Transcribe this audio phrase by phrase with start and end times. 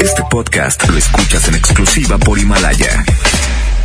[0.00, 3.04] Este podcast lo escuchas en exclusiva por Himalaya.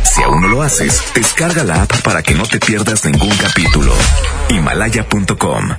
[0.04, 3.92] Si aún no lo haces, descarga la app para que no te pierdas ningún capítulo.
[4.50, 5.70] Himalaya.com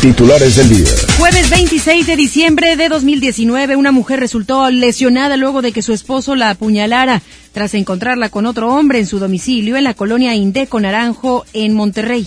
[0.00, 0.90] Titulares del día.
[1.18, 6.34] Jueves 26 de diciembre de 2019, una mujer resultó lesionada luego de que su esposo
[6.34, 7.22] la apuñalara
[7.52, 12.26] tras encontrarla con otro hombre en su domicilio en la colonia Indeco Naranjo en Monterrey.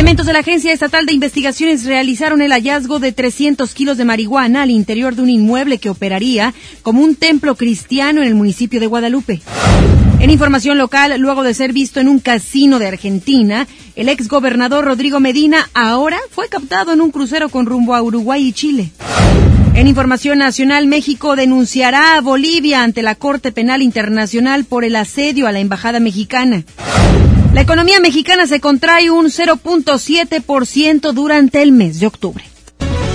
[0.00, 4.62] Elementos de la Agencia Estatal de Investigaciones realizaron el hallazgo de 300 kilos de marihuana
[4.62, 8.86] al interior de un inmueble que operaría como un templo cristiano en el municipio de
[8.86, 9.42] Guadalupe.
[10.18, 14.86] En información local, luego de ser visto en un casino de Argentina, el ex gobernador
[14.86, 18.92] Rodrigo Medina ahora fue captado en un crucero con rumbo a Uruguay y Chile.
[19.74, 25.46] En información nacional, México denunciará a Bolivia ante la Corte Penal Internacional por el asedio
[25.46, 26.64] a la embajada mexicana.
[27.52, 32.44] La economía mexicana se contrae un 0.7% durante el mes de octubre.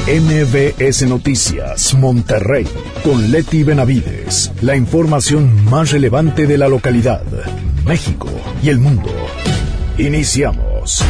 [0.08, 2.68] MBS Noticias, Monterrey,
[3.02, 4.52] con Leti Benavides.
[4.62, 7.24] La información más relevante de la localidad,
[7.86, 8.30] México
[8.62, 9.10] y el mundo.
[9.98, 11.02] Iniciamos.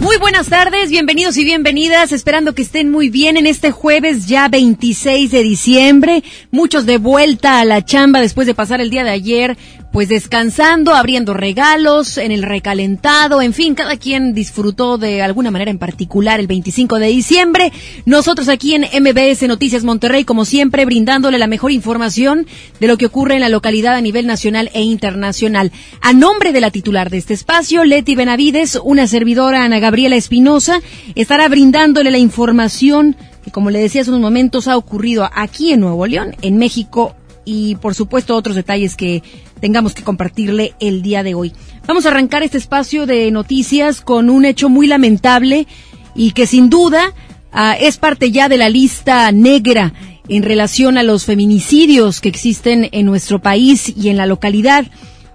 [0.00, 4.48] Muy buenas tardes, bienvenidos y bienvenidas, esperando que estén muy bien en este jueves ya
[4.48, 9.10] 26 de diciembre, muchos de vuelta a la chamba después de pasar el día de
[9.10, 9.58] ayer
[9.92, 15.70] pues descansando, abriendo regalos, en el recalentado, en fin, cada quien disfrutó de alguna manera
[15.70, 17.72] en particular el 25 de diciembre.
[18.04, 22.46] Nosotros aquí en MBS Noticias Monterrey, como siempre, brindándole la mejor información
[22.78, 25.72] de lo que ocurre en la localidad a nivel nacional e internacional.
[26.00, 30.80] A nombre de la titular de este espacio, Leti Benavides, una servidora Ana Gabriela Espinosa,
[31.16, 35.80] estará brindándole la información que, como le decía hace unos momentos, ha ocurrido aquí en
[35.80, 39.22] Nuevo León, en México y, por supuesto, otros detalles que
[39.60, 41.52] tengamos que compartirle el día de hoy.
[41.86, 45.66] Vamos a arrancar este espacio de noticias con un hecho muy lamentable
[46.14, 47.14] y que sin duda
[47.52, 49.92] ah, es parte ya de la lista negra
[50.28, 54.86] en relación a los feminicidios que existen en nuestro país y en la localidad.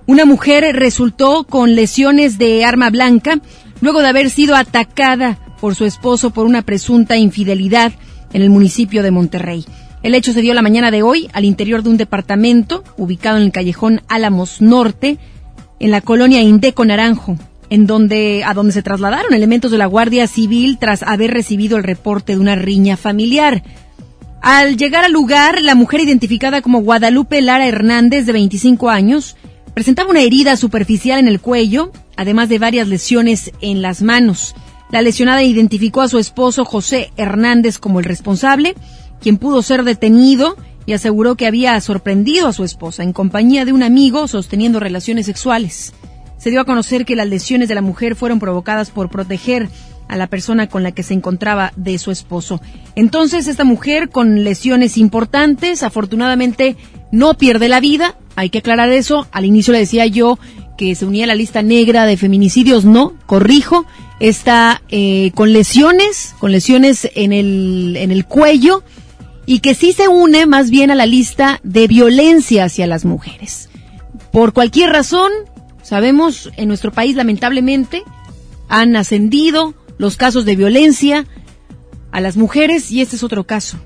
[0.08, 3.40] Una mujer resultó con lesiones de arma blanca
[3.82, 7.94] luego de haber sido atacada por su esposo por una presunta infidelidad
[8.34, 9.66] en el municipio de Monterrey.
[10.06, 13.44] El hecho se dio la mañana de hoy al interior de un departamento ubicado en
[13.46, 15.18] el callejón Álamos Norte,
[15.80, 17.38] en la colonia Indeco Naranjo,
[17.72, 21.84] en donde a donde se trasladaron elementos de la Guardia Civil tras haber recibido el
[21.84, 23.64] reporte de una riña familiar.
[24.44, 29.36] Al llegar al lugar, la mujer identificada como Guadalupe Lara Hernández, de 25 años,
[29.74, 34.54] presentaba una herida superficial en el cuello, además de varias lesiones en las manos.
[34.92, 38.76] La lesionada identificó a su esposo José Hernández como el responsable
[39.26, 40.56] quien pudo ser detenido
[40.86, 45.26] y aseguró que había sorprendido a su esposa en compañía de un amigo sosteniendo relaciones
[45.26, 45.94] sexuales.
[46.38, 49.68] Se dio a conocer que las lesiones de la mujer fueron provocadas por proteger
[50.08, 52.62] a la persona con la que se encontraba de su esposo.
[52.96, 56.78] Entonces, esta mujer con lesiones importantes, afortunadamente
[57.12, 58.20] no pierde la vida.
[58.36, 59.28] Hay que aclarar eso.
[59.32, 60.38] Al inicio le decía yo
[60.78, 62.86] que se unía a la lista negra de feminicidios.
[62.86, 63.88] No, corrijo.
[64.20, 68.84] Está eh, con lesiones, con lesiones en el, en el cuello
[69.46, 73.70] y que sí se une más bien a la lista de violencia hacia las mujeres.
[74.32, 75.32] Por cualquier razón,
[75.84, 78.04] sabemos, en nuestro país lamentablemente
[78.68, 81.26] han ascendido los casos de violencia
[82.12, 83.78] a las mujeres y este es otro caso.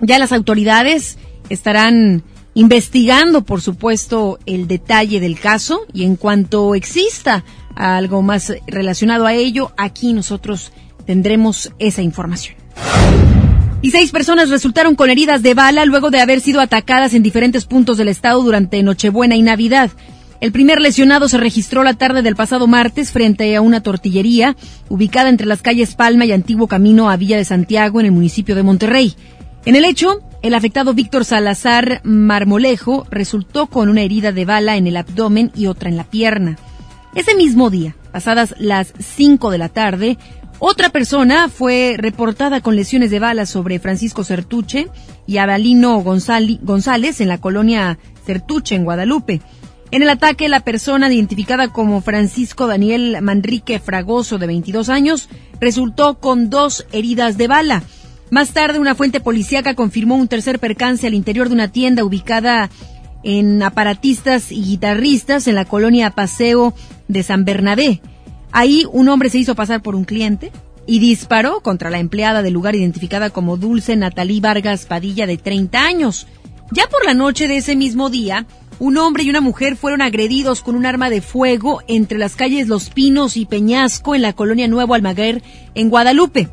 [0.00, 1.18] Ya las autoridades
[1.48, 2.22] estarán
[2.54, 7.44] investigando, por supuesto, el detalle del caso y en cuanto exista
[7.74, 10.72] algo más relacionado a ello, aquí nosotros
[11.06, 12.56] tendremos esa información.
[13.80, 17.64] Y seis personas resultaron con heridas de bala luego de haber sido atacadas en diferentes
[17.64, 19.90] puntos del estado durante Nochebuena y Navidad.
[20.40, 24.56] El primer lesionado se registró la tarde del pasado martes frente a una tortillería
[24.88, 28.56] ubicada entre las calles Palma y Antiguo Camino a Villa de Santiago en el municipio
[28.56, 29.14] de Monterrey.
[29.64, 34.88] En el hecho, el afectado Víctor Salazar Marmolejo resultó con una herida de bala en
[34.88, 36.56] el abdomen y otra en la pierna.
[37.14, 40.18] Ese mismo día, pasadas las cinco de la tarde,
[40.60, 44.88] otra persona fue reportada con lesiones de bala sobre Francisco Certuche
[45.26, 49.40] y Abalino González en la colonia Certuche, en Guadalupe.
[49.90, 55.28] En el ataque, la persona identificada como Francisco Daniel Manrique Fragoso, de 22 años,
[55.60, 57.82] resultó con dos heridas de bala.
[58.30, 62.68] Más tarde, una fuente policíaca confirmó un tercer percance al interior de una tienda ubicada
[63.22, 66.74] en aparatistas y guitarristas en la colonia Paseo
[67.08, 68.02] de San Bernabé.
[68.58, 70.50] Ahí un hombre se hizo pasar por un cliente
[70.84, 75.80] y disparó contra la empleada del lugar identificada como Dulce Natalí Vargas Padilla de 30
[75.80, 76.26] años.
[76.72, 78.46] Ya por la noche de ese mismo día,
[78.80, 82.66] un hombre y una mujer fueron agredidos con un arma de fuego entre las calles
[82.66, 85.40] Los Pinos y Peñasco en la colonia Nuevo Almaguer
[85.76, 86.48] en Guadalupe.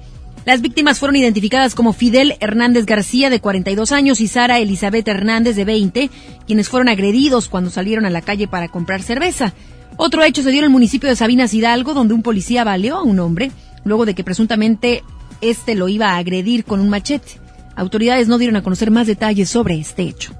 [0.45, 5.55] Las víctimas fueron identificadas como Fidel Hernández García, de 42 años, y Sara Elizabeth Hernández,
[5.55, 6.11] de 20,
[6.45, 9.55] quienes fueron agredidos cuando salieron a la calle para comprar cerveza.
[9.97, 13.03] Otro hecho se dio en el municipio de Sabinas Hidalgo, donde un policía baleó a
[13.03, 13.51] un hombre,
[13.83, 15.03] luego de que presuntamente
[15.41, 17.39] este lo iba a agredir con un machete.
[17.75, 20.33] Autoridades no dieron a conocer más detalles sobre este hecho.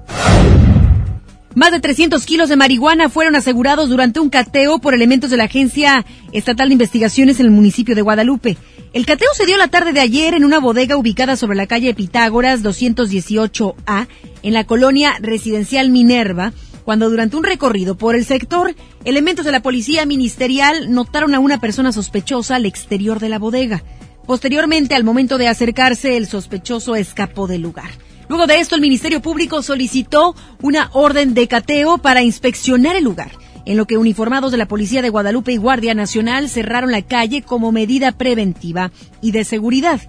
[1.54, 5.44] Más de 300 kilos de marihuana fueron asegurados durante un cateo por elementos de la
[5.44, 8.58] Agencia Estatal de Investigaciones en el municipio de Guadalupe.
[8.92, 11.94] El cateo se dio la tarde de ayer en una bodega ubicada sobre la calle
[11.94, 14.06] Pitágoras 218A,
[14.42, 16.52] en la colonia residencial Minerva,
[16.86, 21.60] cuando durante un recorrido por el sector, elementos de la policía ministerial notaron a una
[21.60, 23.82] persona sospechosa al exterior de la bodega.
[24.24, 27.90] Posteriormente, al momento de acercarse, el sospechoso escapó del lugar.
[28.28, 33.32] Luego de esto, el Ministerio Público solicitó una orden de cateo para inspeccionar el lugar,
[33.64, 37.42] en lo que uniformados de la Policía de Guadalupe y Guardia Nacional cerraron la calle
[37.42, 40.00] como medida preventiva y de seguridad.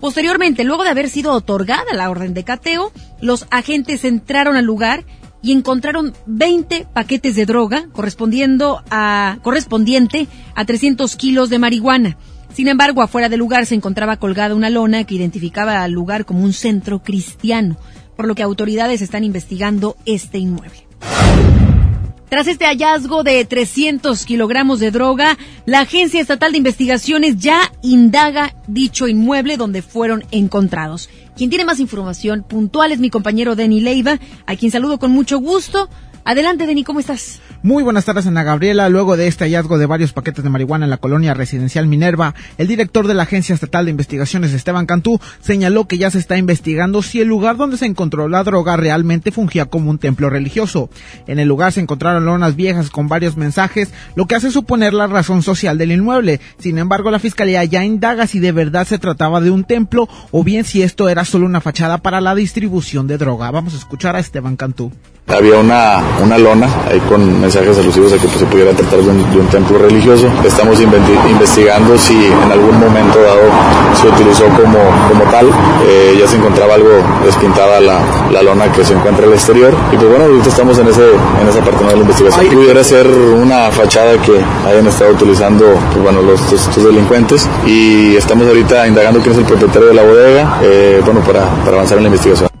[0.00, 2.90] Posteriormente, luego de haber sido otorgada la orden de cateo,
[3.20, 5.04] los agentes entraron al lugar
[5.42, 12.18] y encontraron 20 paquetes de droga correspondiendo a, correspondiente a 300 kilos de marihuana.
[12.52, 16.42] Sin embargo, afuera del lugar se encontraba colgada una lona que identificaba al lugar como
[16.42, 17.76] un centro cristiano,
[18.16, 20.86] por lo que autoridades están investigando este inmueble.
[22.28, 28.56] Tras este hallazgo de 300 kilogramos de droga, la Agencia Estatal de Investigaciones ya indaga
[28.66, 31.08] dicho inmueble donde fueron encontrados.
[31.36, 35.38] Quien tiene más información puntual es mi compañero Denny Leiva, a quien saludo con mucho
[35.38, 35.88] gusto.
[36.26, 37.40] Adelante, Denny, ¿cómo estás?
[37.62, 38.88] Muy buenas tardes, Ana Gabriela.
[38.88, 42.66] Luego de este hallazgo de varios paquetes de marihuana en la colonia residencial Minerva, el
[42.66, 47.00] director de la Agencia Estatal de Investigaciones, Esteban Cantú, señaló que ya se está investigando
[47.00, 50.90] si el lugar donde se encontró la droga realmente fungía como un templo religioso.
[51.28, 55.06] En el lugar se encontraron lonas viejas con varios mensajes, lo que hace suponer la
[55.06, 56.40] razón social del inmueble.
[56.58, 60.42] Sin embargo, la Fiscalía ya indaga si de verdad se trataba de un templo o
[60.42, 63.52] bien si esto era solo una fachada para la distribución de droga.
[63.52, 64.90] Vamos a escuchar a Esteban Cantú.
[65.28, 69.10] Había una, una lona ahí con mensajes alusivos a que pues, se pudiera tratar de
[69.10, 70.28] un, templo religioso.
[70.44, 73.40] Estamos investigando si en algún momento dado
[74.00, 74.78] se utilizó como,
[75.08, 75.48] como tal.
[75.84, 76.90] Eh, ya se encontraba algo
[77.24, 77.98] despintada la,
[78.30, 79.74] la, lona que se encuentra al exterior.
[79.92, 82.46] Y pues bueno, ahorita estamos en, ese, en esa parte de la investigación.
[82.46, 87.48] Pudiera ser una fachada que hayan estado utilizando pues, bueno, los, estos, delincuentes.
[87.66, 91.78] Y estamos ahorita indagando quién es el propietario de la bodega eh, bueno, para, para
[91.78, 92.55] avanzar en la investigación.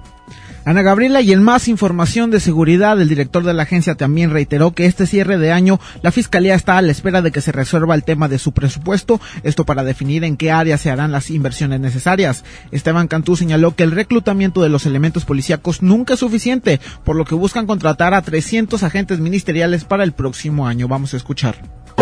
[0.66, 4.72] Ana Gabriela, y en más información de seguridad, el director de la agencia también reiteró
[4.72, 7.94] que este cierre de año la Fiscalía está a la espera de que se resuelva
[7.94, 11.78] el tema de su presupuesto, esto para definir en qué áreas se harán las inversiones
[11.78, 12.42] necesarias.
[12.72, 17.24] Esteban Cantú señaló que el reclutamiento de los elementos policíacos nunca es suficiente, por lo
[17.24, 20.88] que buscan contratar a 300 agentes ministeriales para el próximo año.
[20.88, 21.54] Vamos a escuchar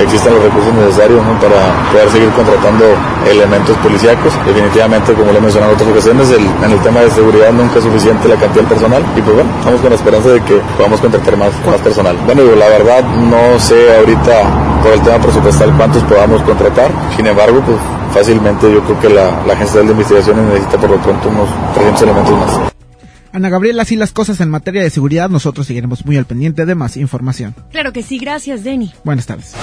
[0.02, 2.84] existen los recursos necesarios para poder seguir contratando
[3.30, 4.32] elementos policíacos.
[4.44, 7.84] Definitivamente, como lo he mencionado en otras ocasiones, en el tema de seguridad nunca es
[7.84, 11.36] suficiente la cantidad personal y pues bueno, estamos con la esperanza de que podamos contratar
[11.36, 12.16] más, más personal.
[12.26, 17.60] Bueno, la verdad no sé ahorita por el tema presupuestal cuántos podamos contratar, sin embargo,
[17.64, 17.78] pues
[18.12, 22.02] fácilmente yo creo que la, la Agencia de Investigaciones necesita por lo pronto unos 300
[22.02, 22.73] elementos más.
[23.34, 26.76] Ana Gabriela, así las cosas en materia de seguridad, nosotros seguiremos muy al pendiente de
[26.76, 27.52] más información.
[27.72, 28.92] Claro que sí, gracias, Denny.
[29.02, 29.56] Buenas tardes.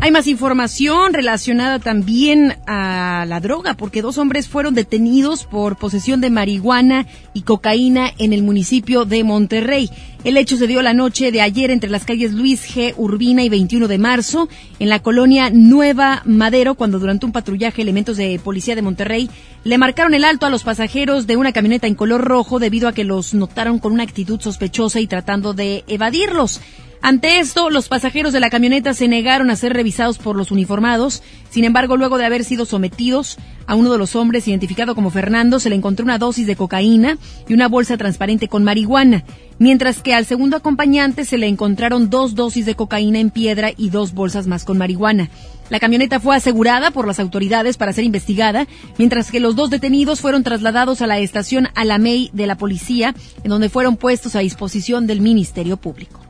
[0.00, 6.20] Hay más información relacionada también a la droga, porque dos hombres fueron detenidos por posesión
[6.20, 9.90] de marihuana y cocaína en el municipio de Monterrey.
[10.22, 12.94] El hecho se dio la noche de ayer entre las calles Luis G.
[12.96, 18.16] Urbina y 21 de marzo, en la colonia Nueva Madero, cuando durante un patrullaje elementos
[18.16, 19.28] de policía de Monterrey
[19.64, 22.92] le marcaron el alto a los pasajeros de una camioneta en color rojo debido a
[22.92, 26.60] que los notaron con una actitud sospechosa y tratando de evadirlos.
[27.00, 31.22] Ante esto, los pasajeros de la camioneta se negaron a ser revisados por los uniformados.
[31.48, 33.38] Sin embargo, luego de haber sido sometidos,
[33.68, 37.18] a uno de los hombres, identificado como Fernando, se le encontró una dosis de cocaína
[37.46, 39.24] y una bolsa transparente con marihuana,
[39.58, 43.90] mientras que al segundo acompañante se le encontraron dos dosis de cocaína en piedra y
[43.90, 45.28] dos bolsas más con marihuana.
[45.70, 50.20] La camioneta fue asegurada por las autoridades para ser investigada, mientras que los dos detenidos
[50.20, 55.06] fueron trasladados a la estación Alamey de la policía, en donde fueron puestos a disposición
[55.06, 56.20] del Ministerio Público.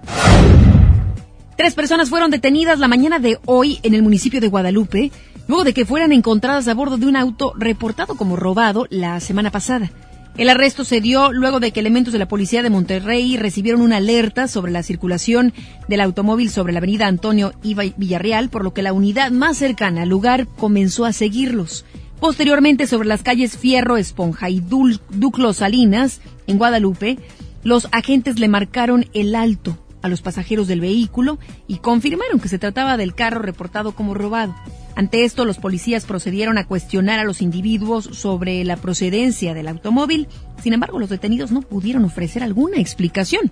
[1.56, 5.10] Tres personas fueron detenidas la mañana de hoy en el municipio de Guadalupe,
[5.48, 9.50] luego de que fueran encontradas a bordo de un auto reportado como robado la semana
[9.50, 9.90] pasada.
[10.38, 13.96] El arresto se dio luego de que elementos de la policía de Monterrey recibieron una
[13.96, 15.52] alerta sobre la circulación
[15.88, 20.02] del automóvil sobre la avenida Antonio Iba Villarreal, por lo que la unidad más cercana
[20.02, 21.84] al lugar comenzó a seguirlos.
[22.20, 27.18] Posteriormente, sobre las calles Fierro, Esponja y Duclo Salinas, en Guadalupe,
[27.64, 32.60] los agentes le marcaron el alto a los pasajeros del vehículo y confirmaron que se
[32.60, 34.54] trataba del carro reportado como robado.
[34.98, 40.26] Ante esto, los policías procedieron a cuestionar a los individuos sobre la procedencia del automóvil.
[40.60, 43.48] Sin embargo, los detenidos no pudieron ofrecer alguna explicación.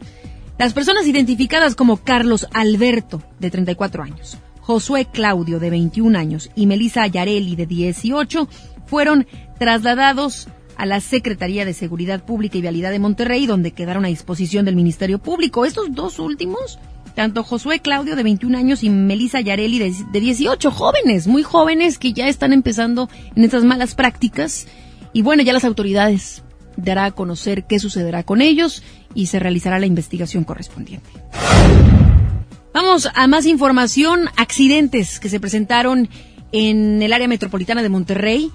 [0.58, 6.66] Las personas identificadas como Carlos Alberto, de 34 años, Josué Claudio, de 21 años, y
[6.66, 8.48] Melissa Ayarelli, de 18,
[8.86, 14.08] fueron trasladados a la Secretaría de Seguridad Pública y Vialidad de Monterrey, donde quedaron a
[14.08, 15.64] disposición del Ministerio Público.
[15.64, 16.80] Estos dos últimos
[17.16, 21.99] tanto Josué Claudio de 21 años y Melissa Yareli de, de 18, jóvenes, muy jóvenes
[21.99, 24.68] que ya están empezando en estas malas prácticas.
[25.14, 26.44] Y bueno, ya las autoridades
[26.76, 28.82] dará a conocer qué sucederá con ellos
[29.14, 31.08] y se realizará la investigación correspondiente.
[32.75, 36.11] Vamos a más información, accidentes que se presentaron
[36.52, 38.50] en el área metropolitana de Monterrey.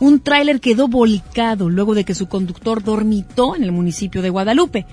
[0.00, 4.84] Un tráiler quedó volcado luego de que su conductor dormitó en el municipio de Guadalupe.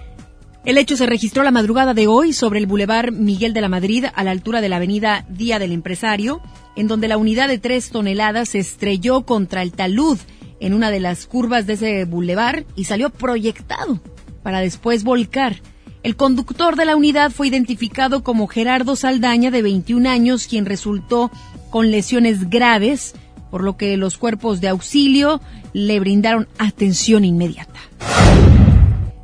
[0.65, 4.05] El hecho se registró la madrugada de hoy sobre el bulevar Miguel de la Madrid
[4.13, 6.41] a la altura de la avenida Día del Empresario,
[6.75, 10.17] en donde la unidad de tres toneladas se estrelló contra el talud
[10.59, 14.01] en una de las curvas de ese bulevar y salió proyectado
[14.43, 15.61] para después volcar.
[16.03, 21.31] El conductor de la unidad fue identificado como Gerardo Saldaña, de 21 años, quien resultó
[21.69, 23.15] con lesiones graves,
[23.49, 25.39] por lo que los cuerpos de auxilio
[25.71, 27.79] le brindaron atención inmediata.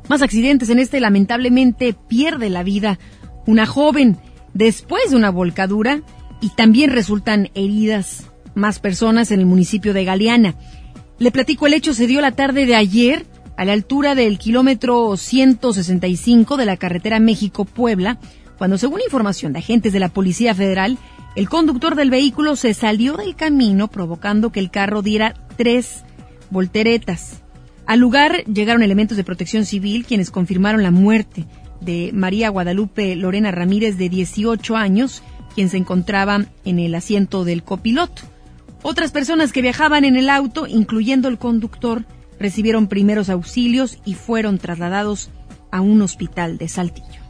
[0.08, 2.98] Más accidentes en este lamentablemente pierde la vida
[3.46, 4.18] una joven
[4.54, 6.02] después de una volcadura
[6.40, 10.54] y también resultan heridas más personas en el municipio de Galeana.
[11.18, 15.16] Le platico, el hecho se dio la tarde de ayer a la altura del kilómetro
[15.16, 18.18] 165 de la carretera México-Puebla,
[18.58, 20.98] cuando según información de agentes de la Policía Federal,
[21.36, 26.04] el conductor del vehículo se salió del camino provocando que el carro diera tres
[26.50, 27.42] volteretas.
[27.86, 31.44] Al lugar llegaron elementos de protección civil quienes confirmaron la muerte
[31.80, 35.22] de María Guadalupe Lorena Ramírez de 18 años,
[35.54, 38.22] quien se encontraba en el asiento del copiloto.
[38.82, 42.04] Otras personas que viajaban en el auto, incluyendo el conductor,
[42.40, 45.30] recibieron primeros auxilios y fueron trasladados
[45.70, 47.20] a un hospital de Saltillo.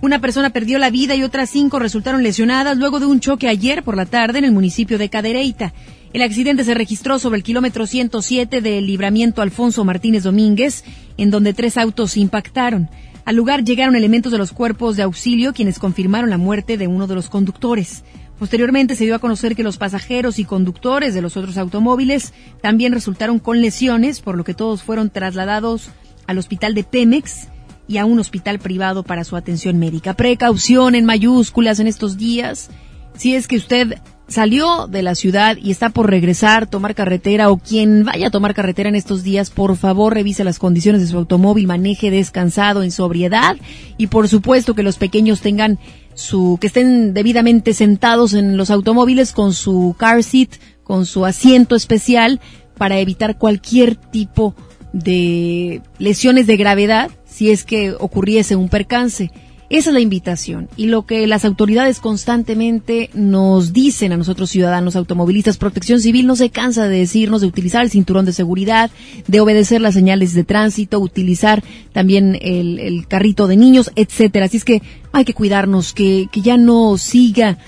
[0.00, 3.82] Una persona perdió la vida y otras cinco resultaron lesionadas luego de un choque ayer
[3.82, 5.72] por la tarde en el municipio de Cadereyta.
[6.14, 10.84] El accidente se registró sobre el kilómetro 107 del libramiento Alfonso Martínez Domínguez,
[11.16, 12.88] en donde tres autos impactaron.
[13.24, 17.08] Al lugar llegaron elementos de los cuerpos de auxilio quienes confirmaron la muerte de uno
[17.08, 18.04] de los conductores.
[18.38, 22.92] Posteriormente se dio a conocer que los pasajeros y conductores de los otros automóviles también
[22.92, 25.88] resultaron con lesiones, por lo que todos fueron trasladados
[26.28, 27.48] al hospital de Pemex
[27.88, 30.14] y a un hospital privado para su atención médica.
[30.14, 32.70] Precaución en mayúsculas en estos días.
[33.16, 37.58] Si es que usted salió de la ciudad y está por regresar, tomar carretera o
[37.58, 41.18] quien vaya a tomar carretera en estos días, por favor revise las condiciones de su
[41.18, 43.56] automóvil, maneje descansado, en sobriedad
[43.98, 45.78] y por supuesto que los pequeños tengan
[46.14, 50.50] su, que estén debidamente sentados en los automóviles con su car seat,
[50.82, 52.40] con su asiento especial
[52.78, 54.54] para evitar cualquier tipo
[54.92, 59.30] de lesiones de gravedad si es que ocurriese un percance.
[59.74, 64.94] Esa es la invitación y lo que las autoridades constantemente nos dicen a nosotros ciudadanos
[64.94, 68.92] automovilistas, Protección Civil no se cansa de decirnos de utilizar el cinturón de seguridad,
[69.26, 74.46] de obedecer las señales de tránsito, utilizar también el, carrito de niños, etcétera.
[74.46, 77.58] Así es que hay que cuidarnos, que, que ya no siga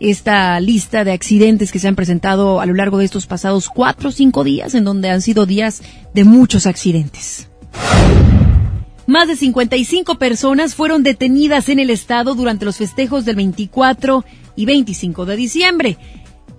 [0.00, 4.10] esta lista de accidentes que se han presentado a lo largo de estos pasados cuatro
[4.10, 5.80] o cinco días, en donde han sido días
[6.12, 7.48] de muchos accidentes.
[9.06, 14.24] Más de 55 personas fueron detenidas en el estado durante los festejos del 24
[14.56, 15.98] y 25 de diciembre.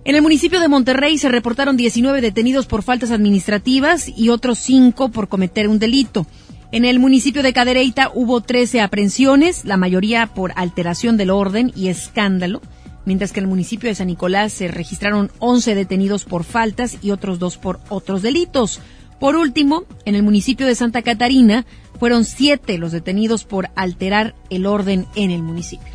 [0.04, 5.08] En el municipio de Monterrey se reportaron 19 detenidos por faltas administrativas y otros 5
[5.08, 6.24] por cometer un delito.
[6.70, 11.88] En el municipio de Cadereyta hubo 13 aprehensiones, la mayoría por alteración del orden y
[11.88, 12.62] escándalo,
[13.04, 17.10] mientras que en el municipio de San Nicolás se registraron 11 detenidos por faltas y
[17.10, 18.80] otros 2 por otros delitos.
[19.18, 21.64] Por último, en el municipio de Santa Catarina
[21.96, 25.88] fueron siete los detenidos por alterar el orden en el municipio.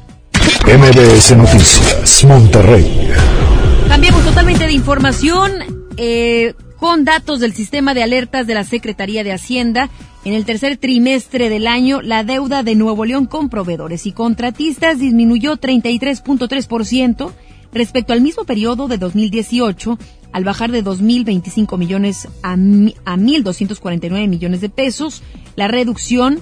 [0.66, 3.10] MBS Noticias, Monterrey.
[3.88, 5.52] Cambiamos totalmente de información
[5.98, 9.90] eh, con datos del sistema de alertas de la Secretaría de Hacienda.
[10.24, 15.00] En el tercer trimestre del año, la deuda de Nuevo León con proveedores y contratistas
[15.00, 17.32] disminuyó 33.3%
[17.74, 19.98] respecto al mismo periodo de 2018
[20.32, 25.24] al bajar de 2.025 millones a, a 1.249 millones de pesos.
[25.56, 26.42] La reducción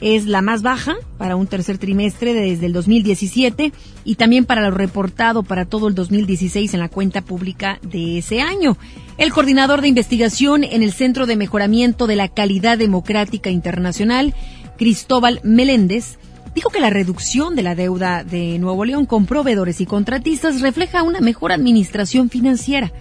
[0.00, 3.72] es la más baja para un tercer trimestre desde el 2017
[4.04, 8.40] y también para lo reportado para todo el 2016 en la cuenta pública de ese
[8.40, 8.76] año.
[9.16, 14.34] El coordinador de investigación en el Centro de Mejoramiento de la Calidad Democrática Internacional,
[14.76, 16.18] Cristóbal Meléndez,
[16.54, 21.02] dijo que la reducción de la deuda de Nuevo León con proveedores y contratistas refleja
[21.02, 22.92] una mejor administración financiera.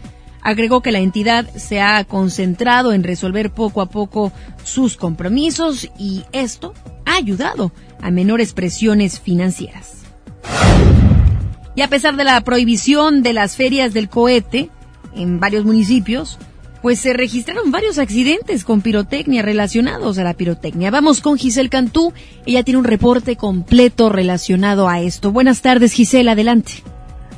[0.46, 4.32] Agregó que la entidad se ha concentrado en resolver poco a poco
[4.64, 10.04] sus compromisos y esto ha ayudado a menores presiones financieras.
[11.74, 14.70] Y a pesar de la prohibición de las ferias del cohete
[15.16, 16.38] en varios municipios,
[16.84, 20.92] pues se registraron varios accidentes con pirotecnia relacionados a la pirotecnia.
[20.92, 22.14] Vamos con Giselle Cantú.
[22.46, 25.32] Ella tiene un reporte completo relacionado a esto.
[25.32, 26.84] Buenas tardes, Giselle, adelante.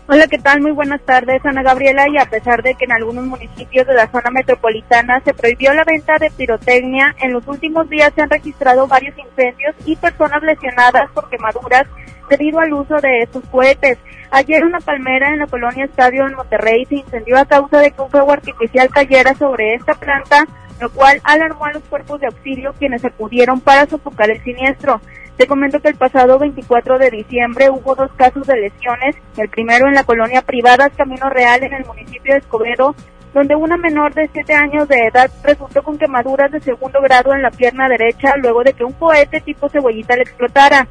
[0.10, 0.62] Hola, ¿qué tal?
[0.62, 2.08] Muy buenas tardes, Ana Gabriela.
[2.08, 5.84] Y a pesar de que en algunos municipios de la zona metropolitana se prohibió la
[5.84, 11.12] venta de pirotecnia, en los últimos días se han registrado varios incendios y personas lesionadas
[11.12, 11.88] por quemaduras
[12.30, 13.98] debido al uso de estos cohetes.
[14.32, 18.02] Ayer una palmera en la colonia Estadio en Monterrey se incendió a causa de que
[18.02, 20.46] un fuego artificial cayera sobre esta planta,
[20.80, 25.02] lo cual alarmó a los cuerpos de auxilio quienes acudieron para sofocar el siniestro.
[25.38, 29.88] Te comento que el pasado 24 de diciembre hubo dos casos de lesiones, el primero
[29.88, 32.96] en la colonia privada Camino Real en el municipio de Escobedo,
[33.34, 37.44] donde una menor de 7 años de edad resultó con quemaduras de segundo grado en
[37.44, 40.88] la pierna derecha luego de que un cohete tipo cebollita le explotara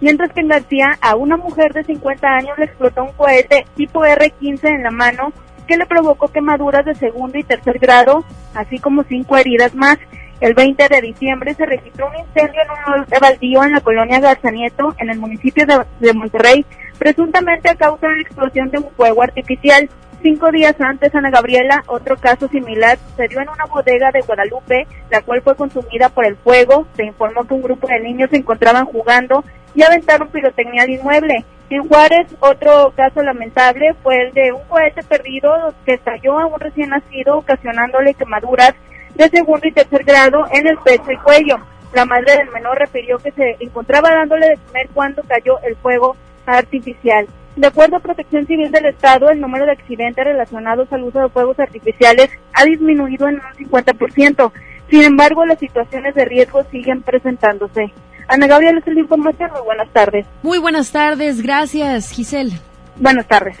[0.00, 4.04] mientras que en García a una mujer de 50 años le explotó un cohete tipo
[4.04, 5.32] R-15 en la mano
[5.66, 9.98] que le provocó quemaduras de segundo y tercer grado, así como cinco heridas más.
[10.40, 14.94] El 20 de diciembre se registró un incendio en un baldío en la colonia Garzanieto,
[14.98, 16.64] en el municipio de, Monterrey,
[16.96, 19.90] presuntamente a causa de la explosión de un fuego artificial.
[20.22, 25.22] Cinco días antes, Ana Gabriela, otro caso similar sucedió en una bodega de Guadalupe, la
[25.22, 26.86] cual fue consumida por el fuego.
[26.96, 31.44] Se informó que un grupo de niños se encontraban jugando y aventaron pirotecnia al inmueble.
[31.70, 36.58] En Juárez, otro caso lamentable fue el de un cohete perdido que estalló a un
[36.58, 38.74] recién nacido, ocasionándole quemaduras
[39.18, 41.56] de segundo y tercer grado en el pecho y cuello.
[41.92, 46.16] La madre del menor refirió que se encontraba dándole de comer cuando cayó el fuego
[46.46, 47.26] artificial.
[47.56, 51.28] De acuerdo a Protección Civil del Estado, el número de accidentes relacionados al uso de
[51.28, 54.52] fuegos artificiales ha disminuido en un 50%.
[54.88, 57.92] Sin embargo, las situaciones de riesgo siguen presentándose.
[58.28, 59.50] Ana Gabriela, es el información.
[59.50, 60.26] Muy buenas tardes.
[60.42, 61.42] Muy buenas tardes.
[61.42, 62.52] Gracias, Giselle.
[62.96, 63.58] Buenas tardes.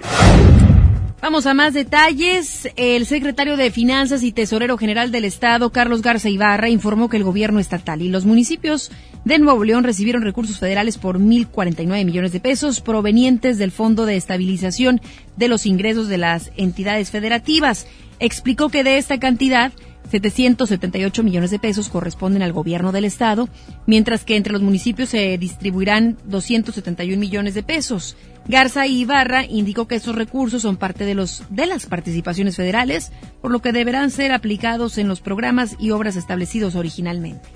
[1.20, 2.68] Vamos a más detalles.
[2.76, 7.24] El secretario de Finanzas y Tesorero General del Estado, Carlos Garza Ibarra, informó que el
[7.24, 8.92] gobierno estatal y los municipios
[9.24, 14.14] de Nuevo León recibieron recursos federales por 1.049 millones de pesos provenientes del Fondo de
[14.14, 15.00] Estabilización
[15.36, 17.88] de los Ingresos de las Entidades Federativas.
[18.20, 19.72] Explicó que de esta cantidad,
[20.10, 23.48] 778 millones de pesos corresponden al gobierno del estado,
[23.86, 28.16] mientras que entre los municipios se distribuirán 271 millones de pesos.
[28.46, 33.50] Garza Ibarra indicó que estos recursos son parte de los de las participaciones federales, por
[33.50, 37.48] lo que deberán ser aplicados en los programas y obras establecidos originalmente.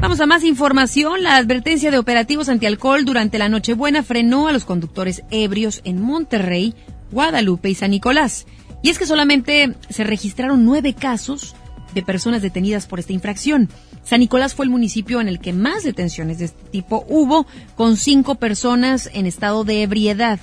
[0.00, 1.22] Vamos a más información.
[1.22, 6.74] La advertencia de operativos antialcohol durante la Nochebuena frenó a los conductores ebrios en Monterrey,
[7.10, 8.46] Guadalupe y San Nicolás.
[8.82, 11.54] Y es que solamente se registraron nueve casos
[11.94, 13.68] de personas detenidas por esta infracción.
[14.04, 17.96] San Nicolás fue el municipio en el que más detenciones de este tipo hubo, con
[17.96, 20.38] cinco personas en estado de ebriedad.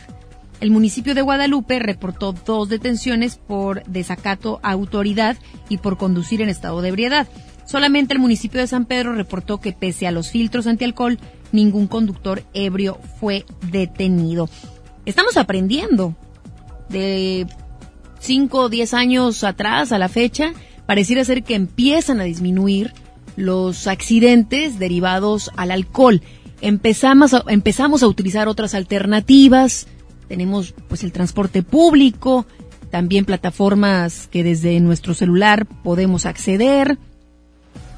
[0.60, 5.38] El municipio de Guadalupe reportó dos detenciones por desacato a autoridad
[5.70, 7.28] y por conducir en estado de ebriedad.
[7.66, 11.20] Solamente el municipio de San Pedro reportó que pese a los filtros antialcohol,
[11.52, 14.50] ningún conductor ebrio fue detenido.
[15.06, 16.16] Estamos aprendiendo
[16.90, 17.48] de
[18.24, 20.54] 5 o 10 años atrás a la fecha,
[20.86, 22.94] pareciera ser que empiezan a disminuir
[23.36, 26.22] los accidentes derivados al alcohol.
[26.62, 29.88] Empezamos a, empezamos a utilizar otras alternativas,
[30.30, 32.46] tenemos pues el transporte público,
[32.90, 36.98] también plataformas que desde nuestro celular podemos acceder.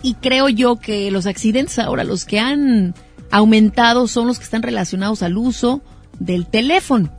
[0.02, 2.96] Y creo yo que los accidentes ahora los que han
[3.30, 5.82] aumentado son los que están relacionados al uso
[6.20, 7.12] del teléfono.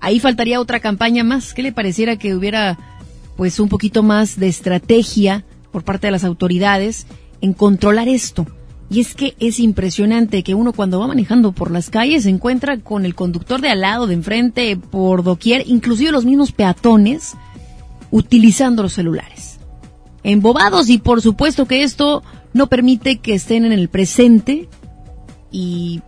[0.00, 1.54] Ahí faltaría otra campaña más.
[1.54, 2.78] ¿Qué le pareciera que hubiera
[3.36, 7.06] pues un poquito más de estrategia por parte de las autoridades
[7.40, 8.46] en controlar esto?
[8.90, 12.78] Y es que es impresionante que uno cuando va manejando por las calles se encuentra
[12.78, 17.34] con el conductor de al lado, de enfrente, por doquier, inclusive los mismos peatones,
[18.10, 19.58] utilizando los celulares.
[20.22, 22.22] Embobados y por supuesto que esto
[22.54, 24.68] no permite que estén en el presente
[25.50, 26.00] y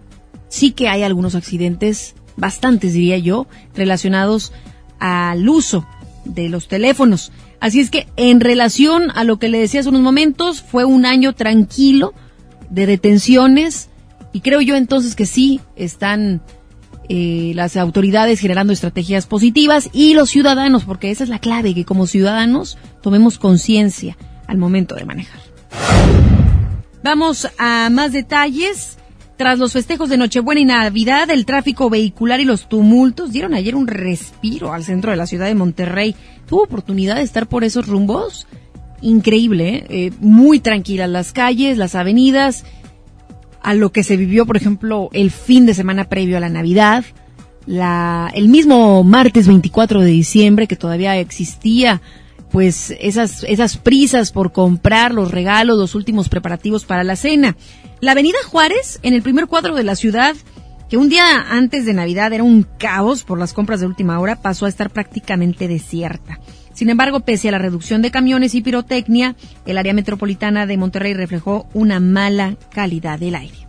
[0.49, 4.53] sí que hay algunos accidentes bastantes diría yo, relacionados
[4.99, 5.87] al uso
[6.25, 7.33] de los teléfonos.
[7.61, 11.07] Así es que en relación a lo que le decía hace unos momentos, fue un
[11.07, 12.15] año tranquilo
[12.71, 13.91] de detenciones
[14.33, 16.41] y creo yo entonces que sí están
[17.09, 21.85] eh, las autoridades generando estrategias positivas y los ciudadanos, porque esa es la clave, que
[21.85, 25.41] como ciudadanos tomemos conciencia al momento de manejar.
[27.03, 29.00] Vamos a más detalles.
[29.41, 33.75] Tras los festejos de Nochebuena y Navidad, el tráfico vehicular y los tumultos dieron ayer
[33.75, 36.15] un respiro al centro de la ciudad de Monterrey.
[36.47, 38.47] ¿Tuvo oportunidad de estar por esos rumbos?
[39.01, 39.87] Increíble, ¿eh?
[39.89, 42.67] Eh, muy tranquilas las calles, las avenidas,
[43.63, 47.07] a lo que se vivió, por ejemplo, el fin de semana previo a la Navidad,
[47.65, 52.03] la, el mismo martes 24 de diciembre que todavía existía
[52.51, 57.57] pues esas, esas prisas por comprar los regalos, los últimos preparativos para la cena.
[58.01, 60.35] La Avenida Juárez, en el primer cuadro de la ciudad,
[60.89, 64.37] que un día antes de Navidad era un caos por las compras de última hora,
[64.37, 66.41] pasó a estar prácticamente desierta.
[66.73, 69.37] Sin embargo, pese a la reducción de camiones y pirotecnia,
[69.67, 73.69] el área metropolitana de Monterrey reflejó una mala calidad del aire.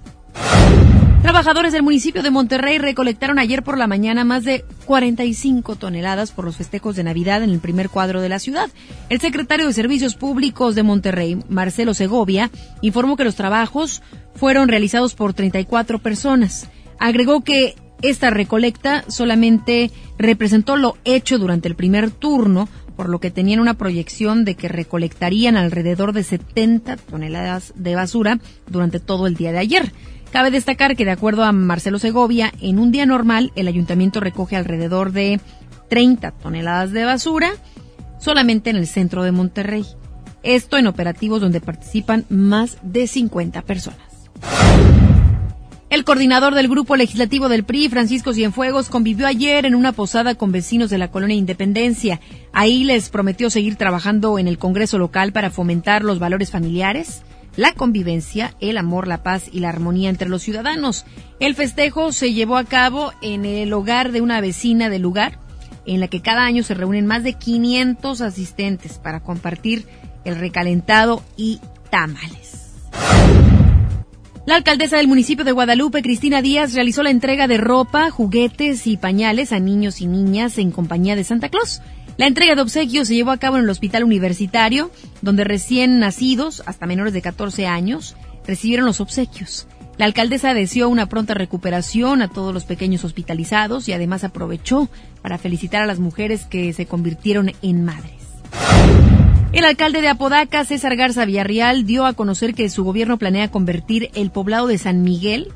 [1.21, 6.45] Trabajadores del municipio de Monterrey recolectaron ayer por la mañana más de 45 toneladas por
[6.45, 8.71] los festejos de Navidad en el primer cuadro de la ciudad.
[9.09, 12.49] El secretario de Servicios Públicos de Monterrey, Marcelo Segovia,
[12.81, 14.01] informó que los trabajos
[14.33, 16.67] fueron realizados por 34 personas.
[16.97, 23.29] Agregó que esta recolecta solamente representó lo hecho durante el primer turno, por lo que
[23.29, 29.35] tenían una proyección de que recolectarían alrededor de 70 toneladas de basura durante todo el
[29.35, 29.91] día de ayer.
[30.31, 34.55] Cabe destacar que, de acuerdo a Marcelo Segovia, en un día normal el ayuntamiento recoge
[34.55, 35.41] alrededor de
[35.89, 37.51] 30 toneladas de basura
[38.17, 39.85] solamente en el centro de Monterrey.
[40.41, 44.29] Esto en operativos donde participan más de 50 personas.
[45.89, 50.53] El coordinador del grupo legislativo del PRI, Francisco Cienfuegos, convivió ayer en una posada con
[50.53, 52.21] vecinos de la colonia Independencia.
[52.53, 57.23] Ahí les prometió seguir trabajando en el Congreso local para fomentar los valores familiares,
[57.55, 61.05] la convivencia, el amor, la paz y la armonía entre los ciudadanos.
[61.39, 65.39] El festejo se llevó a cabo en el hogar de una vecina del lugar,
[65.85, 69.85] en la que cada año se reúnen más de 500 asistentes para compartir
[70.23, 71.59] el recalentado y
[71.89, 72.61] tamales.
[74.45, 78.97] La alcaldesa del municipio de Guadalupe, Cristina Díaz, realizó la entrega de ropa, juguetes y
[78.97, 81.81] pañales a niños y niñas en compañía de Santa Claus.
[82.17, 86.61] La entrega de obsequios se llevó a cabo en el hospital universitario, donde recién nacidos,
[86.65, 89.67] hasta menores de 14 años, recibieron los obsequios.
[89.97, 94.89] La alcaldesa deseó una pronta recuperación a todos los pequeños hospitalizados y además aprovechó
[95.21, 98.21] para felicitar a las mujeres que se convirtieron en madres.
[99.53, 104.09] El alcalde de Apodaca, César Garza Villarreal, dio a conocer que su gobierno planea convertir
[104.15, 105.49] el poblado de San Miguel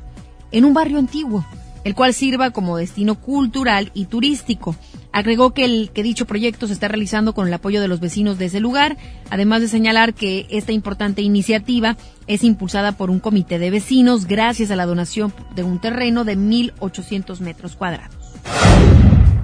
[0.52, 1.44] en un barrio antiguo,
[1.86, 4.74] el cual sirva como destino cultural y turístico.
[5.12, 8.38] Agregó que el que dicho proyecto se está realizando con el apoyo de los vecinos
[8.38, 8.96] de ese lugar,
[9.30, 11.96] además de señalar que esta importante iniciativa
[12.26, 16.36] es impulsada por un comité de vecinos gracias a la donación de un terreno de
[16.36, 18.16] 1.800 metros cuadrados.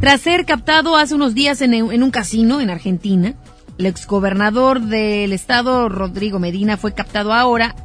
[0.00, 3.34] Tras ser captado hace unos días en, en un casino en Argentina,
[3.78, 7.76] el exgobernador del estado, Rodrigo Medina, fue captado ahora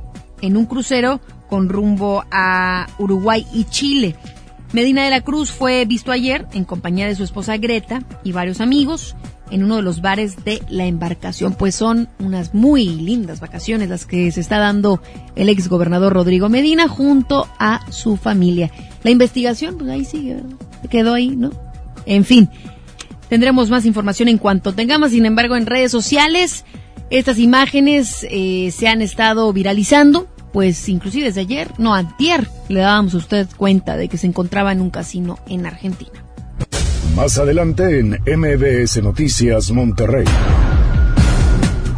[0.41, 4.15] en un crucero con rumbo a Uruguay y Chile.
[4.73, 8.59] Medina de la Cruz fue visto ayer en compañía de su esposa Greta y varios
[8.59, 9.15] amigos
[9.49, 11.53] en uno de los bares de la embarcación.
[11.53, 15.01] Pues son unas muy lindas vacaciones las que se está dando
[15.35, 18.69] el ex gobernador Rodrigo Medina junto a su familia.
[19.03, 20.43] La investigación, pues ahí sigue,
[20.89, 21.51] quedó ahí, ¿no?
[22.05, 22.49] En fin,
[23.29, 25.11] tendremos más información en cuanto tengamos.
[25.11, 26.65] Sin embargo, en redes sociales,
[27.09, 33.13] estas imágenes eh, se han estado viralizando pues inclusive desde ayer, no antier, le dábamos
[33.13, 36.25] a usted cuenta de que se encontraba en un casino en Argentina.
[37.15, 40.25] Más adelante en MBS Noticias Monterrey.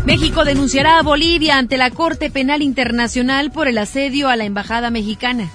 [0.05, 4.89] México denunciará a Bolivia ante la Corte Penal Internacional por el asedio a la embajada
[4.89, 5.49] mexicana.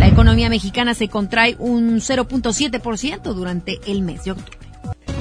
[0.00, 4.58] La economía mexicana se contrae un 0.7% durante el mes de octubre.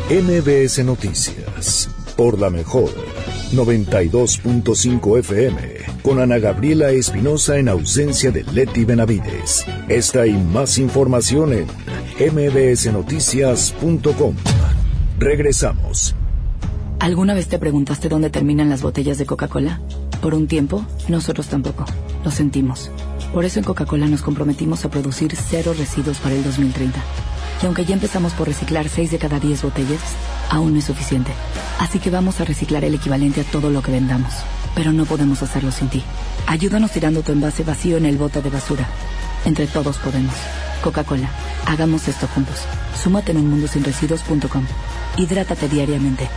[0.09, 2.89] MBS Noticias, por la mejor
[3.53, 5.59] 92.5 FM,
[6.01, 9.65] con Ana Gabriela Espinosa en ausencia de Leti Benavides.
[9.87, 11.67] Esta y más información en
[12.33, 14.35] mbsnoticias.com.
[15.19, 16.15] Regresamos.
[16.99, 19.79] ¿Alguna vez te preguntaste dónde terminan las botellas de Coca-Cola?
[20.21, 21.85] Por un tiempo, nosotros tampoco.
[22.23, 22.91] Lo sentimos.
[23.33, 27.01] Por eso en Coca-Cola nos comprometimos a producir cero residuos para el 2030
[27.61, 29.99] y aunque ya empezamos por reciclar 6 de cada 10 botellas,
[30.51, 31.31] aún no es suficiente.
[31.79, 34.33] Así que vamos a reciclar el equivalente a todo lo que vendamos.
[34.75, 36.03] Pero no podemos hacerlo sin ti.
[36.45, 38.87] Ayúdanos tirando tu envase vacío en el bote de basura.
[39.45, 40.35] Entre todos podemos.
[40.83, 41.29] Coca-Cola,
[41.65, 42.55] hagamos esto juntos.
[43.01, 44.65] Súmate en unmundosinresiduos.com.
[45.17, 46.29] Hidrátate diariamente.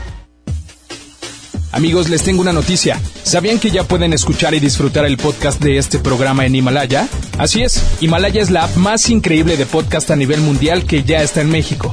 [1.73, 3.01] Amigos, les tengo una noticia.
[3.25, 7.09] ¿Sabían que ya pueden escuchar y disfrutar el podcast de este programa en Himalaya?
[7.37, 11.21] Así es, Himalaya es la app más increíble de podcast a nivel mundial que ya
[11.21, 11.93] está en México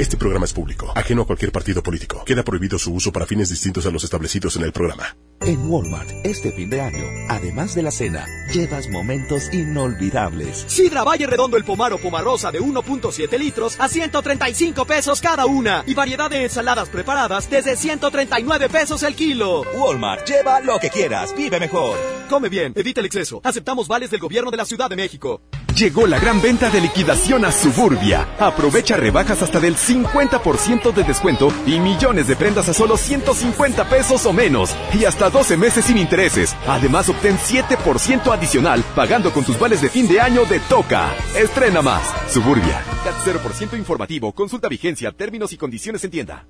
[0.00, 2.24] Este programa es público, ajeno a cualquier partido político.
[2.24, 5.14] Queda prohibido su uso para fines distintos a los establecidos en el programa.
[5.42, 10.64] En Walmart, este fin de año, además de la cena, llevas momentos inolvidables.
[10.68, 15.84] Sidra Valle Redondo el Pomar o Pomarosa de 1.7 litros a 135 pesos cada una.
[15.86, 19.64] Y variedad de ensaladas preparadas desde 139 pesos el kilo.
[19.76, 21.98] Walmart, lleva lo que quieras, vive mejor.
[22.30, 23.42] Come bien, evita el exceso.
[23.44, 25.42] Aceptamos vales del gobierno de la Ciudad de México.
[25.76, 28.28] Llegó la gran venta de liquidación a Suburbia.
[28.38, 34.24] Aprovecha rebajas hasta del 50% de descuento y millones de prendas a solo 150 pesos
[34.24, 34.76] o menos.
[34.94, 36.56] Y hasta 12 meses sin intereses.
[36.68, 41.10] Además, obtén 7% adicional pagando con tus vales de fin de año de Toca.
[41.36, 42.02] Estrena más.
[42.28, 42.82] Suburbia.
[43.04, 44.32] CAT 0% informativo.
[44.32, 46.46] Consulta vigencia, términos y condiciones en tienda.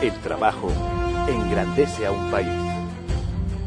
[0.00, 0.72] El trabajo
[1.28, 2.48] engrandece a un país.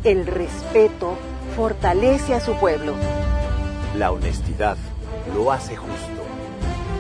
[0.04, 1.16] El respeto
[1.56, 2.96] fortalece a su pueblo.
[3.96, 4.78] La honestidad
[5.36, 6.13] lo hace justo.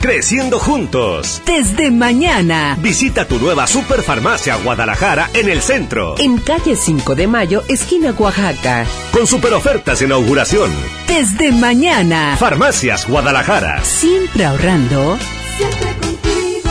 [0.00, 1.42] Creciendo juntos.
[1.44, 2.74] Desde mañana.
[2.80, 6.14] Visita tu nueva Superfarmacia Guadalajara en el centro.
[6.18, 8.86] En calle 5 de Mayo, esquina Oaxaca.
[9.12, 10.72] Con super ofertas de inauguración.
[11.06, 12.34] Desde mañana.
[12.38, 13.84] Farmacias Guadalajara.
[13.84, 15.18] Siempre ahorrando.
[15.58, 16.70] Siempre contigo.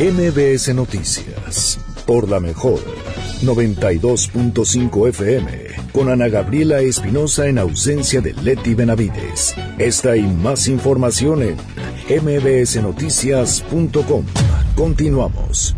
[0.00, 1.78] MBS Noticias.
[2.06, 2.80] Por la mejor.
[3.46, 9.54] 92.5 FM con Ana Gabriela Espinosa en ausencia de Leti Benavides.
[9.78, 11.56] Esta y más información en
[12.08, 14.24] mbsnoticias.com.
[14.74, 15.76] Continuamos.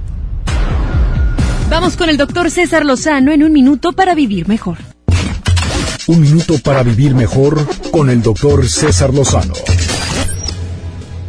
[1.69, 4.79] Vamos con el doctor César Lozano en un minuto para vivir mejor.
[6.07, 7.59] Un minuto para vivir mejor
[7.91, 9.53] con el doctor César Lozano.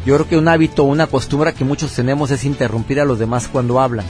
[0.06, 3.50] Yo creo que un hábito, una costumbre que muchos tenemos es interrumpir a los demás
[3.52, 4.06] cuando hablan.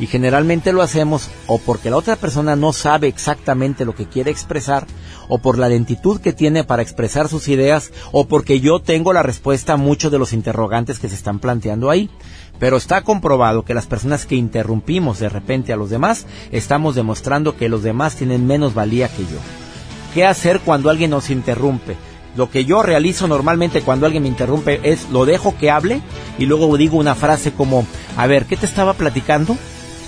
[0.00, 4.30] Y generalmente lo hacemos o porque la otra persona no sabe exactamente lo que quiere
[4.30, 4.86] expresar,
[5.28, 9.22] o por la lentitud que tiene para expresar sus ideas, o porque yo tengo la
[9.22, 12.10] respuesta a muchos de los interrogantes que se están planteando ahí.
[12.58, 17.56] Pero está comprobado que las personas que interrumpimos de repente a los demás, estamos demostrando
[17.56, 19.38] que los demás tienen menos valía que yo.
[20.12, 21.96] ¿Qué hacer cuando alguien nos interrumpe?
[22.36, 26.00] Lo que yo realizo normalmente cuando alguien me interrumpe es lo dejo que hable
[26.38, 29.56] y luego digo una frase como, a ver, ¿qué te estaba platicando?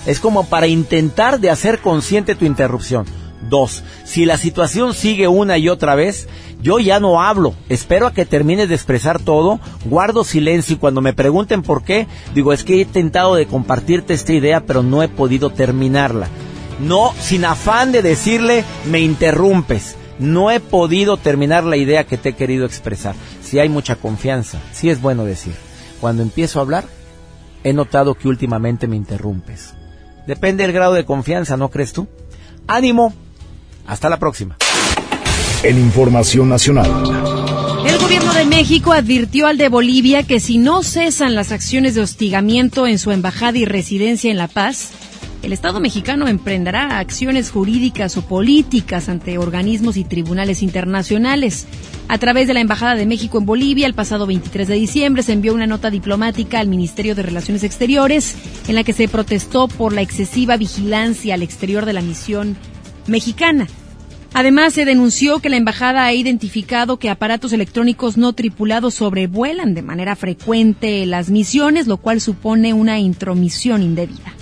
[0.05, 3.05] Es como para intentar de hacer consciente tu interrupción.
[3.49, 6.27] Dos, si la situación sigue una y otra vez,
[6.61, 11.01] yo ya no hablo, espero a que termines de expresar todo, guardo silencio y cuando
[11.01, 15.03] me pregunten por qué, digo, es que he intentado de compartirte esta idea, pero no
[15.03, 16.27] he podido terminarla.
[16.79, 19.95] No, sin afán de decirle, me interrumpes.
[20.19, 23.15] No he podido terminar la idea que te he querido expresar.
[23.41, 25.53] Si hay mucha confianza, sí es bueno decir.
[26.01, 26.85] Cuando empiezo a hablar,
[27.63, 29.76] he notado que últimamente me interrumpes.
[30.27, 32.07] Depende del grado de confianza, ¿no crees tú?
[32.67, 33.13] Ánimo.
[33.87, 34.57] Hasta la próxima.
[35.63, 36.91] En Información Nacional.
[37.87, 42.01] El gobierno de México advirtió al de Bolivia que si no cesan las acciones de
[42.01, 44.89] hostigamiento en su embajada y residencia en La Paz,
[45.47, 51.67] el Estado mexicano emprenderá acciones jurídicas o políticas ante organismos y tribunales internacionales.
[52.09, 55.31] A través de la Embajada de México en Bolivia, el pasado 23 de diciembre se
[55.31, 58.35] envió una nota diplomática al Ministerio de Relaciones Exteriores
[58.67, 62.57] en la que se protestó por la excesiva vigilancia al exterior de la misión
[63.07, 63.67] mexicana.
[64.33, 69.81] Además, se denunció que la embajada ha identificado que aparatos electrónicos no tripulados sobrevuelan de
[69.81, 74.33] manera frecuente las misiones, lo cual supone una intromisión indebida.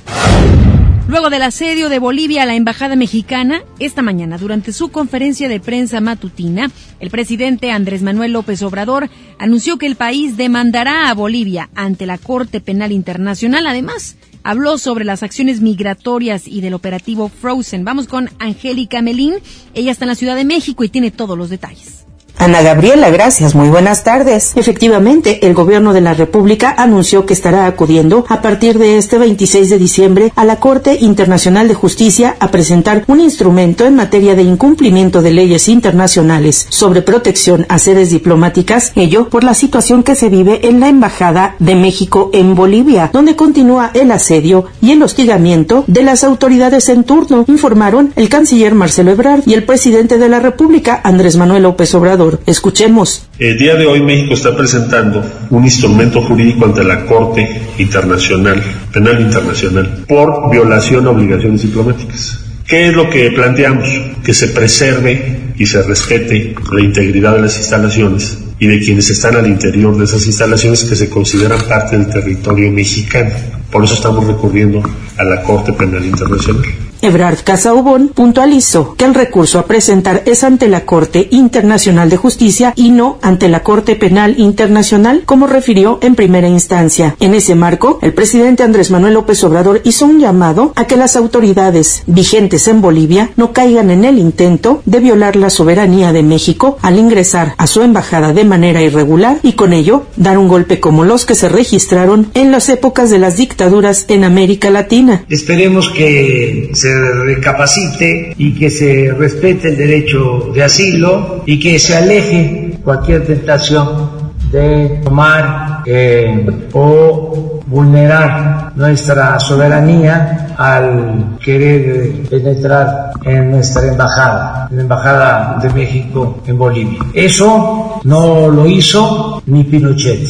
[1.08, 5.60] Luego del asedio de Bolivia a la embajada mexicana, esta mañana, durante su conferencia de
[5.60, 11.70] prensa matutina, el presidente Andrés Manuel López Obrador anunció que el país demandará a Bolivia
[11.76, 13.68] ante la Corte Penal Internacional.
[13.68, 17.86] Además, habló sobre las acciones migratorias y del operativo Frozen.
[17.86, 19.36] Vamos con Angélica Melín.
[19.76, 22.05] Ella está en la Ciudad de México y tiene todos los detalles.
[22.38, 23.56] Ana Gabriela, gracias.
[23.56, 24.52] Muy buenas tardes.
[24.56, 29.70] Efectivamente, el gobierno de la República anunció que estará acudiendo a partir de este 26
[29.70, 34.44] de diciembre a la Corte Internacional de Justicia a presentar un instrumento en materia de
[34.44, 40.30] incumplimiento de leyes internacionales sobre protección a sedes diplomáticas, ello por la situación que se
[40.30, 45.86] vive en la Embajada de México en Bolivia, donde continúa el asedio y el hostigamiento
[45.88, 50.40] de las autoridades en turno, informaron el canciller Marcelo Ebrard y el presidente de la
[50.40, 52.25] República, Andrés Manuel López Obrador.
[52.46, 53.28] Escuchemos.
[53.40, 58.62] El día de hoy México está presentando un instrumento jurídico ante la Corte Internacional,
[58.94, 62.40] Penal Internacional, por violación a obligaciones diplomáticas.
[62.68, 63.88] ¿Qué es lo que planteamos?
[64.24, 69.36] Que se preserve y se respete la integridad de las instalaciones y de quienes están
[69.36, 73.32] al interior de esas instalaciones que se consideran parte del territorio mexicano.
[73.72, 74.82] Por eso estamos recurriendo
[75.18, 76.66] a la Corte Penal Internacional.
[77.06, 82.74] Ebrard Casaubon puntualizó que el recurso a presentar es ante la Corte Internacional de Justicia
[82.76, 87.16] y no ante la Corte Penal Internacional, como refirió en primera instancia.
[87.20, 91.16] En ese marco, el presidente Andrés Manuel López Obrador hizo un llamado a que las
[91.16, 96.80] autoridades vigentes en Bolivia no caigan en el intento de violar la soberanía de México
[96.82, 101.04] al ingresar a su embajada de manera irregular y con ello dar un golpe como
[101.04, 105.05] los que se registraron en las épocas de las dictaduras en América Latina.
[105.30, 106.94] Esperemos que se
[107.26, 114.26] recapacite y que se respete el derecho de asilo y que se aleje cualquier tentación
[114.52, 124.84] de tomar eh, o vulnerar nuestra soberanía al querer penetrar en nuestra embajada, en la
[124.84, 127.00] embajada de México en Bolivia.
[127.14, 130.22] Eso no lo hizo ni Pinochet.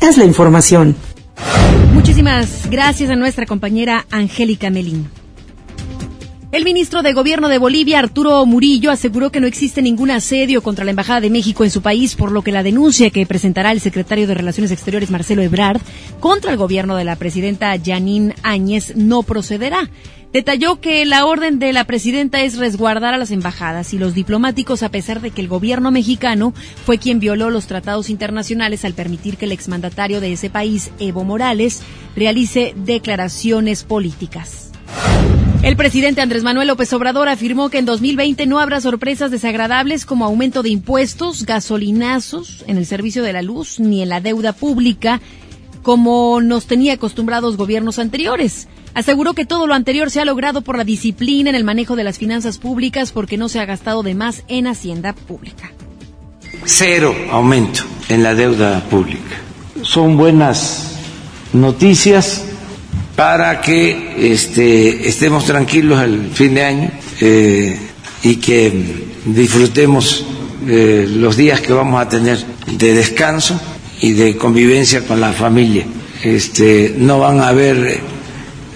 [0.00, 0.94] Es la información.
[1.94, 5.08] Muchísimas gracias a nuestra compañera Angélica Melín.
[6.50, 10.84] El ministro de Gobierno de Bolivia, Arturo Murillo, aseguró que no existe ningún asedio contra
[10.84, 13.80] la Embajada de México en su país, por lo que la denuncia que presentará el
[13.80, 15.80] secretario de Relaciones Exteriores, Marcelo Ebrard,
[16.20, 19.88] contra el gobierno de la presidenta Janine Áñez no procederá.
[20.34, 24.82] Detalló que la orden de la presidenta es resguardar a las embajadas y los diplomáticos
[24.82, 26.52] a pesar de que el gobierno mexicano
[26.84, 31.22] fue quien violó los tratados internacionales al permitir que el exmandatario de ese país, Evo
[31.22, 31.82] Morales,
[32.16, 34.72] realice declaraciones políticas.
[35.62, 40.24] El presidente Andrés Manuel López Obrador afirmó que en 2020 no habrá sorpresas desagradables como
[40.24, 45.20] aumento de impuestos, gasolinazos en el servicio de la luz ni en la deuda pública
[45.84, 48.66] como nos tenía acostumbrados gobiernos anteriores.
[48.94, 52.04] Aseguró que todo lo anterior se ha logrado por la disciplina en el manejo de
[52.04, 55.70] las finanzas públicas porque no se ha gastado de más en hacienda pública.
[56.64, 59.36] Cero aumento en la deuda pública.
[59.82, 60.96] Son buenas
[61.52, 62.46] noticias
[63.14, 67.78] para que este, estemos tranquilos al fin de año eh,
[68.22, 70.24] y que disfrutemos
[70.66, 73.60] eh, los días que vamos a tener de descanso
[74.04, 75.86] y de convivencia con la familia.
[76.22, 78.00] Este, no van a haber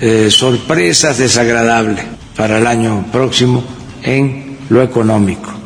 [0.01, 2.03] eh, sorpresas desagradables
[2.35, 3.63] para el año próximo
[4.03, 5.58] en lo económico.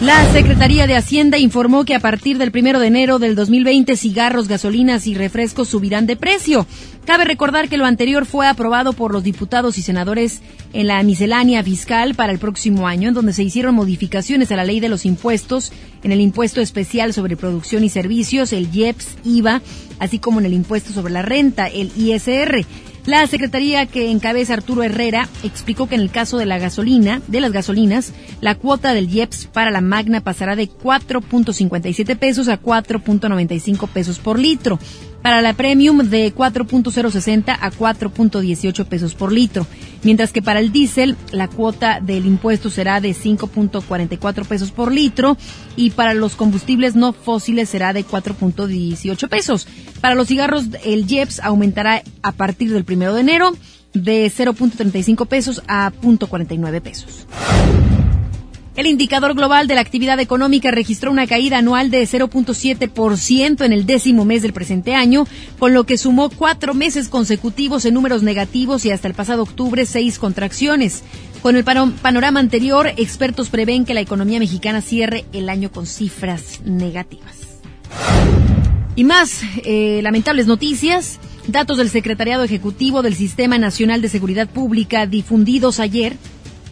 [0.00, 4.48] La Secretaría de Hacienda informó que a partir del primero de enero del 2020 cigarros,
[4.48, 6.66] gasolinas y refrescos subirán de precio.
[7.06, 10.42] Cabe recordar que lo anterior fue aprobado por los diputados y senadores
[10.72, 14.64] en la miscelánea fiscal para el próximo año, en donde se hicieron modificaciones a la
[14.64, 15.72] ley de los impuestos,
[16.02, 19.62] en el impuesto especial sobre producción y servicios, el IEPS, IVA,
[20.00, 22.66] así como en el impuesto sobre la renta, el ISR.
[23.06, 27.42] La secretaría que encabeza Arturo Herrera explicó que en el caso de la gasolina, de
[27.42, 33.88] las gasolinas, la cuota del IEPS para la Magna pasará de 4.57 pesos a 4.95
[33.88, 34.78] pesos por litro
[35.24, 39.66] para la Premium de 4.060 a 4.18 pesos por litro,
[40.02, 45.38] mientras que para el diésel la cuota del impuesto será de 5.44 pesos por litro
[45.76, 49.66] y para los combustibles no fósiles será de 4.18 pesos.
[50.02, 53.56] Para los cigarros el JEPS aumentará a partir del primero de enero
[53.94, 57.26] de 0.35 pesos a 0.49 pesos.
[58.76, 63.86] El indicador global de la actividad económica registró una caída anual de 0.7% en el
[63.86, 65.28] décimo mes del presente año,
[65.60, 69.86] con lo que sumó cuatro meses consecutivos en números negativos y hasta el pasado octubre
[69.86, 71.04] seis contracciones.
[71.40, 76.60] Con el panorama anterior, expertos prevén que la economía mexicana cierre el año con cifras
[76.64, 77.60] negativas.
[78.96, 81.20] Y más eh, lamentables noticias.
[81.46, 86.16] Datos del Secretariado Ejecutivo del Sistema Nacional de Seguridad Pública difundidos ayer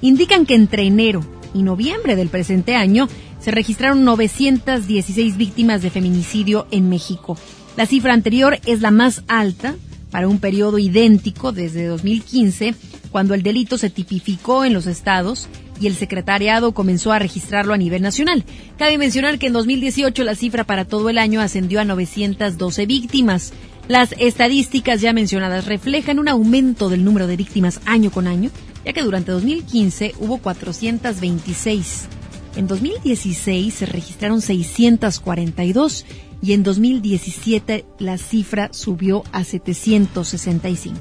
[0.00, 3.08] indican que entre enero y noviembre del presente año
[3.40, 7.36] se registraron 916 víctimas de feminicidio en México.
[7.76, 9.74] La cifra anterior es la más alta
[10.10, 12.74] para un periodo idéntico desde 2015,
[13.10, 15.48] cuando el delito se tipificó en los estados
[15.80, 18.44] y el secretariado comenzó a registrarlo a nivel nacional.
[18.78, 23.52] Cabe mencionar que en 2018 la cifra para todo el año ascendió a 912 víctimas.
[23.88, 28.50] Las estadísticas ya mencionadas reflejan un aumento del número de víctimas año con año,
[28.84, 32.08] ya que durante 2015 hubo 426.
[32.56, 36.04] En 2016 se registraron 642
[36.42, 41.00] y en 2017 la cifra subió a 765.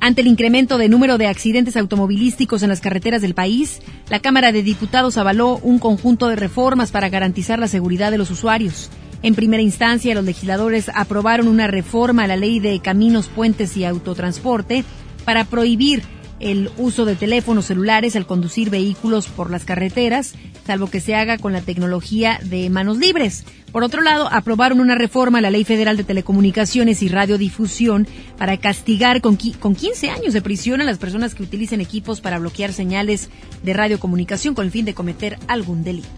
[0.00, 4.52] Ante el incremento de número de accidentes automovilísticos en las carreteras del país, la Cámara
[4.52, 8.90] de Diputados avaló un conjunto de reformas para garantizar la seguridad de los usuarios.
[9.22, 13.84] En primera instancia, los legisladores aprobaron una reforma a la ley de caminos, puentes y
[13.84, 14.84] autotransporte
[15.28, 16.02] para prohibir
[16.40, 20.32] el uso de teléfonos celulares al conducir vehículos por las carreteras,
[20.66, 23.44] salvo que se haga con la tecnología de manos libres.
[23.70, 28.08] Por otro lado, aprobaron una reforma a la Ley Federal de Telecomunicaciones y Radiodifusión
[28.38, 32.38] para castigar con, con 15 años de prisión a las personas que utilicen equipos para
[32.38, 33.28] bloquear señales
[33.62, 36.08] de radiocomunicación con el fin de cometer algún delito.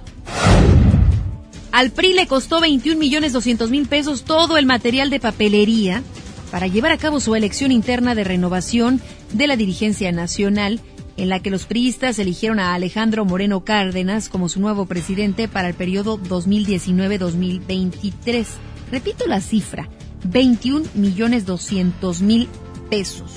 [1.73, 6.05] Al PRI le costó 21 millones 200 mil pesos todo el material de papelería
[6.51, 9.01] para llevar a cabo su elección interna de renovación
[9.33, 10.81] de la dirigencia nacional,
[11.17, 15.69] en la que los priistas eligieron a Alejandro Moreno Cárdenas como su nuevo presidente para
[15.69, 18.47] el periodo 2019-2023.
[18.91, 19.89] Repito la cifra,
[20.25, 22.49] 21 millones 200 mil
[22.89, 23.33] pesos.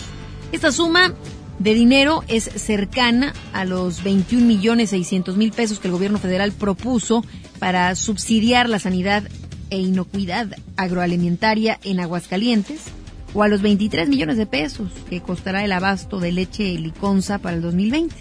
[0.52, 1.14] Esta suma
[1.60, 6.52] de dinero es cercana a los 21 millones 600 mil pesos que el gobierno federal
[6.52, 7.24] propuso
[7.60, 9.24] para subsidiar la sanidad
[9.70, 12.92] e inocuidad agroalimentaria en Aguascalientes
[13.34, 17.56] o a los 23 millones de pesos que costará el abasto de leche liconza para
[17.56, 18.16] el 2020.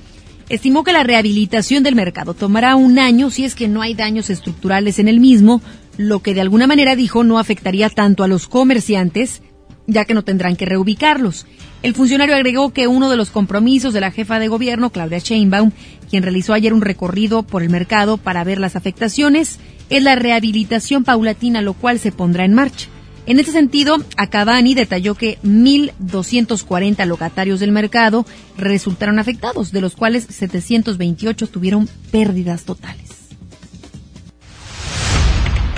[0.49, 4.31] Estimó que la rehabilitación del mercado tomará un año si es que no hay daños
[4.31, 5.61] estructurales en el mismo,
[5.97, 9.43] lo que de alguna manera dijo no afectaría tanto a los comerciantes,
[9.89, 11.45] ya que no tendrán que reubicarlos.
[11.83, 15.73] El funcionario agregó que uno de los compromisos de la jefa de gobierno, Claudia Sheinbaum,
[16.09, 19.59] quien realizó ayer un recorrido por el mercado para ver las afectaciones,
[19.91, 22.94] es la rehabilitación paulatina, lo cual se pondrá en marcha.
[23.27, 28.27] En este sentido, Acabani detalló que 1.240 locatarios del mercado
[28.59, 33.13] resultaron afectados, de los cuales 728 tuvieron pérdidas totales.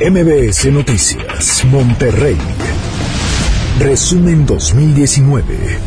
[0.01, 2.37] MBS Noticias, Monterrey.
[3.79, 5.79] Resumen 2019.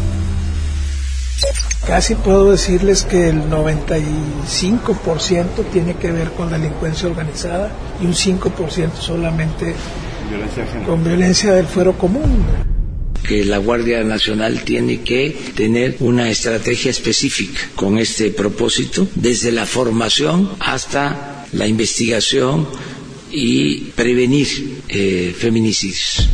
[1.85, 7.69] Casi puedo decirles que el 95% tiene que ver con delincuencia organizada
[8.01, 9.75] y un 5% solamente
[10.85, 12.45] con violencia del fuero común
[13.29, 19.67] que la Guardia Nacional tiene que tener una estrategia específica con este propósito, desde la
[19.67, 22.67] formación hasta la investigación
[23.29, 26.27] y prevenir eh, feminicidios.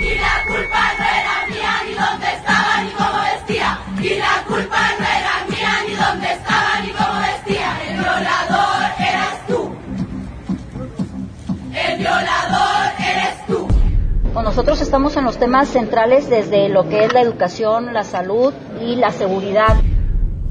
[0.00, 3.80] Y la culpa no era mía, ni dónde estaba, ni cómo vestía.
[4.02, 4.99] Y la culpa no
[14.60, 18.94] nosotros estamos en los temas centrales desde lo que es la educación, la salud y
[18.96, 19.76] la seguridad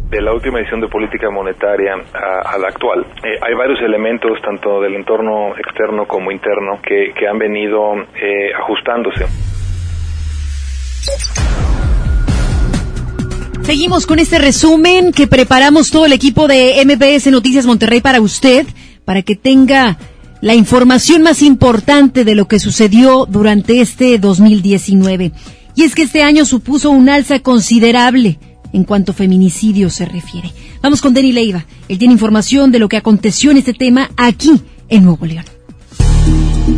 [0.10, 3.06] de la última edición de política monetaria a, la actual.
[3.24, 8.52] Eh, hay varios elementos, tanto del entorno externo como interno, que, que han venido eh,
[8.60, 9.28] ajustándose.
[13.62, 18.66] Seguimos con este resumen que preparamos todo el equipo de MBS Noticias Monterrey para usted,
[19.06, 19.98] para que tenga
[20.42, 25.32] la información más importante de lo que sucedió durante este 2019.
[25.76, 28.40] Y es que este año supuso un alza considerable
[28.74, 30.52] en cuanto a feminicidio se refiere.
[30.82, 31.66] Vamos con Denny Leiva.
[31.88, 35.46] Él tiene información de lo que aconteció en este tema aquí en Nuevo León.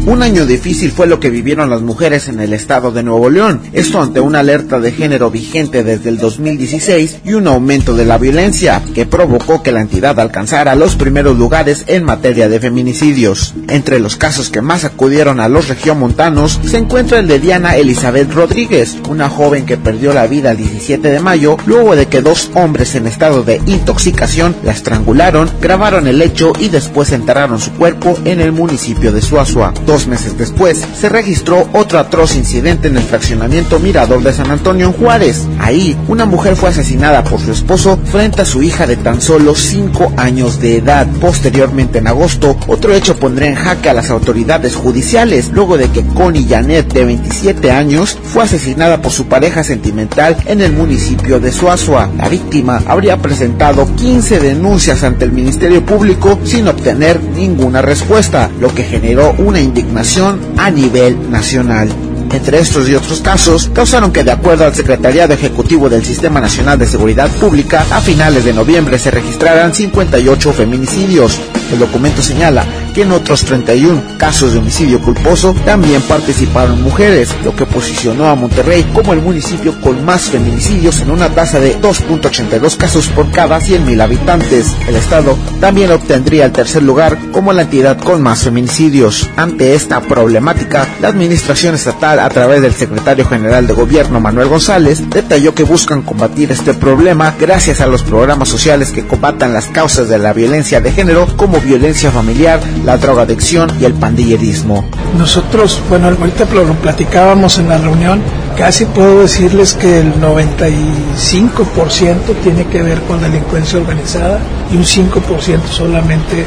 [0.06, 3.62] Un año difícil fue lo que vivieron las mujeres en el estado de Nuevo León,
[3.72, 8.18] esto ante una alerta de género vigente desde el 2016 y un aumento de la
[8.18, 13.54] violencia que provocó que la entidad alcanzara los primeros lugares en materia de feminicidios.
[13.68, 18.34] Entre los casos que más acudieron a los regiomontanos se encuentra el de Diana Elizabeth
[18.34, 22.52] Rodríguez, una joven que perdió la vida el 17 de mayo luego de que dos
[22.56, 28.18] hombres en estado de intoxicación la estrangularon, grabaron el hecho y después enterraron su cuerpo
[28.26, 29.71] en el municipio de Suazua.
[29.86, 34.88] Dos meses después, se registró otro atroz incidente en el fraccionamiento Mirador de San Antonio
[34.88, 35.48] en Juárez.
[35.60, 39.56] Ahí, una mujer fue asesinada por su esposo frente a su hija de tan solo
[39.56, 41.08] 5 años de edad.
[41.20, 46.04] Posteriormente, en agosto, otro hecho pondría en jaque a las autoridades judiciales luego de que
[46.04, 51.52] Connie Janet, de 27 años, fue asesinada por su pareja sentimental en el municipio de
[51.52, 52.10] Suazua.
[52.18, 58.74] La víctima habría presentado 15 denuncias ante el Ministerio Público sin obtener ninguna respuesta, lo
[58.74, 61.90] que generó una indignación a nivel nacional.
[62.32, 66.80] Entre estos y otros casos, causaron que de acuerdo al Secretariado Ejecutivo del Sistema Nacional
[66.80, 71.40] de Seguridad Pública, a finales de noviembre se registraran 58 feminicidios.
[71.72, 77.56] El documento señala que en otros 31 casos de homicidio culposo también participaron mujeres, lo
[77.56, 82.76] que posicionó a Monterrey como el municipio con más feminicidios en una tasa de 2.82
[82.76, 84.76] casos por cada 100.000 habitantes.
[84.88, 89.30] El estado también obtendría el tercer lugar como la entidad con más feminicidios.
[89.38, 95.10] Ante esta problemática, la administración estatal a través del secretario general de gobierno Manuel González
[95.10, 100.10] detalló que buscan combatir este problema gracias a los programas sociales que combatan las causas
[100.10, 104.84] de la violencia de género como violencia familiar, la drogadicción y el pandillerismo.
[105.18, 108.22] Nosotros, bueno, ahorita lo platicábamos en la reunión,
[108.58, 114.40] casi puedo decirles que el 95% tiene que ver con delincuencia organizada
[114.72, 116.46] y un 5% solamente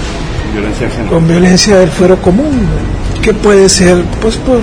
[1.11, 2.67] con violencia del fuero común.
[3.23, 4.05] ¿Qué puede ser?
[4.21, 4.61] Pues por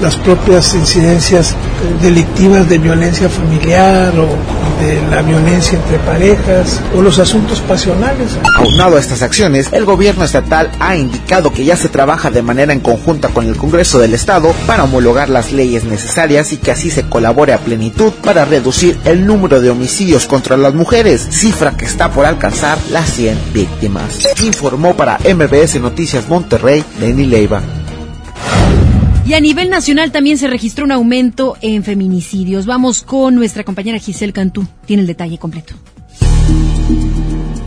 [0.00, 1.54] las propias incidencias
[2.02, 4.28] delictivas de violencia familiar o
[4.82, 8.36] de la violencia entre parejas o los asuntos pasionales.
[8.56, 12.72] Aunado a estas acciones, el gobierno estatal ha indicado que ya se trabaja de manera
[12.72, 16.90] en conjunta con el Congreso del Estado para homologar las leyes necesarias y que así
[16.90, 21.86] se colabore a plenitud para reducir el número de homicidios contra las mujeres, cifra que
[21.86, 24.28] está por alcanzar las 100 víctimas.
[24.42, 27.62] Informó para MBS Noticias Monterrey, Lenny Leiva.
[29.26, 32.64] Y a nivel nacional también se registró un aumento en feminicidios.
[32.64, 34.64] Vamos con nuestra compañera Giselle Cantú.
[34.86, 35.74] Tiene el detalle completo.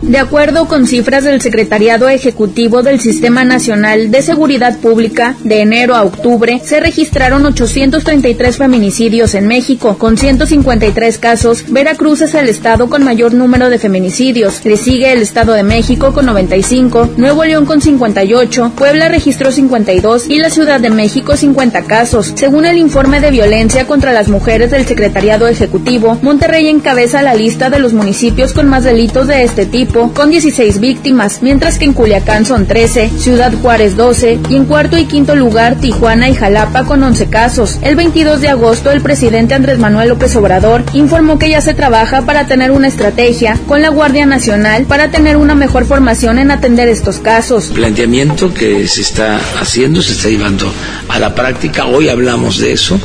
[0.02, 5.94] De acuerdo con cifras del Secretariado Ejecutivo del Sistema Nacional de Seguridad Pública, de enero
[5.94, 11.66] a octubre se registraron 833 feminicidios en México, con 153 casos.
[11.68, 14.64] Veracruz es el estado con mayor número de feminicidios.
[14.64, 20.30] Le sigue el Estado de México con 95, Nuevo León con 58, Puebla registró 52
[20.30, 22.32] y la Ciudad de México 50 casos.
[22.36, 27.70] Según el informe de violencia contra las mujeres del Secretariado Ejecutivo, Monterrey encabeza la lista
[27.70, 31.94] de los municipios con más delitos de este tipo con 16 víctimas, mientras que en
[31.94, 36.86] Culiacán son 13, Ciudad Juárez 12 y en cuarto y quinto lugar Tijuana y Jalapa
[36.86, 37.80] con 11 casos.
[37.82, 42.22] El 22 de agosto el presidente Andrés Manuel López Obrador informó que ya se trabaja
[42.22, 46.88] para tener una estrategia con la Guardia Nacional para tener una mejor formación en atender
[46.88, 47.72] estos casos.
[47.74, 50.72] Planteamiento que se está haciendo, se está llevando
[51.08, 51.88] a la práctica.
[51.88, 53.00] Hoy hablamos de eso,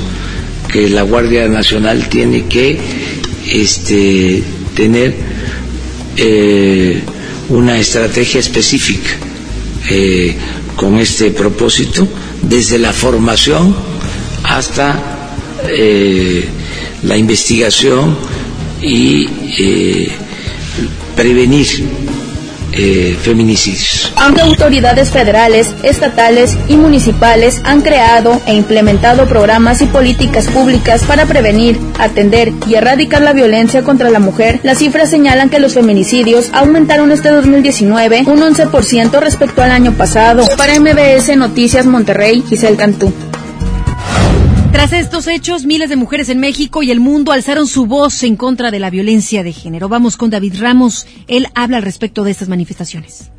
[0.68, 2.78] que la Guardia Nacional tiene que
[3.50, 4.42] este,
[4.74, 5.33] tener
[6.16, 7.02] eh,
[7.48, 9.10] una estrategia específica
[9.90, 10.34] eh,
[10.76, 12.06] con este propósito,
[12.42, 13.74] desde la formación
[14.42, 15.30] hasta
[15.68, 16.44] eh,
[17.02, 18.16] la investigación
[18.82, 19.26] y
[21.16, 21.66] prevenir
[22.76, 24.12] eh, feminicidios.
[24.16, 31.26] Aunque autoridades federales, estatales y municipales han creado e implementado programas y políticas públicas para
[31.26, 36.50] prevenir, atender y erradicar la violencia contra la mujer, las cifras señalan que los feminicidios
[36.52, 40.44] aumentaron este 2019 un 11% respecto al año pasado.
[40.56, 43.12] Para MBS Noticias Monterrey, Giselle Cantú.
[44.84, 48.36] Tras estos hechos, miles de mujeres en México y el mundo alzaron su voz en
[48.36, 49.88] contra de la violencia de género.
[49.88, 51.06] Vamos con David Ramos.
[51.26, 53.30] Él habla al respecto de estas manifestaciones.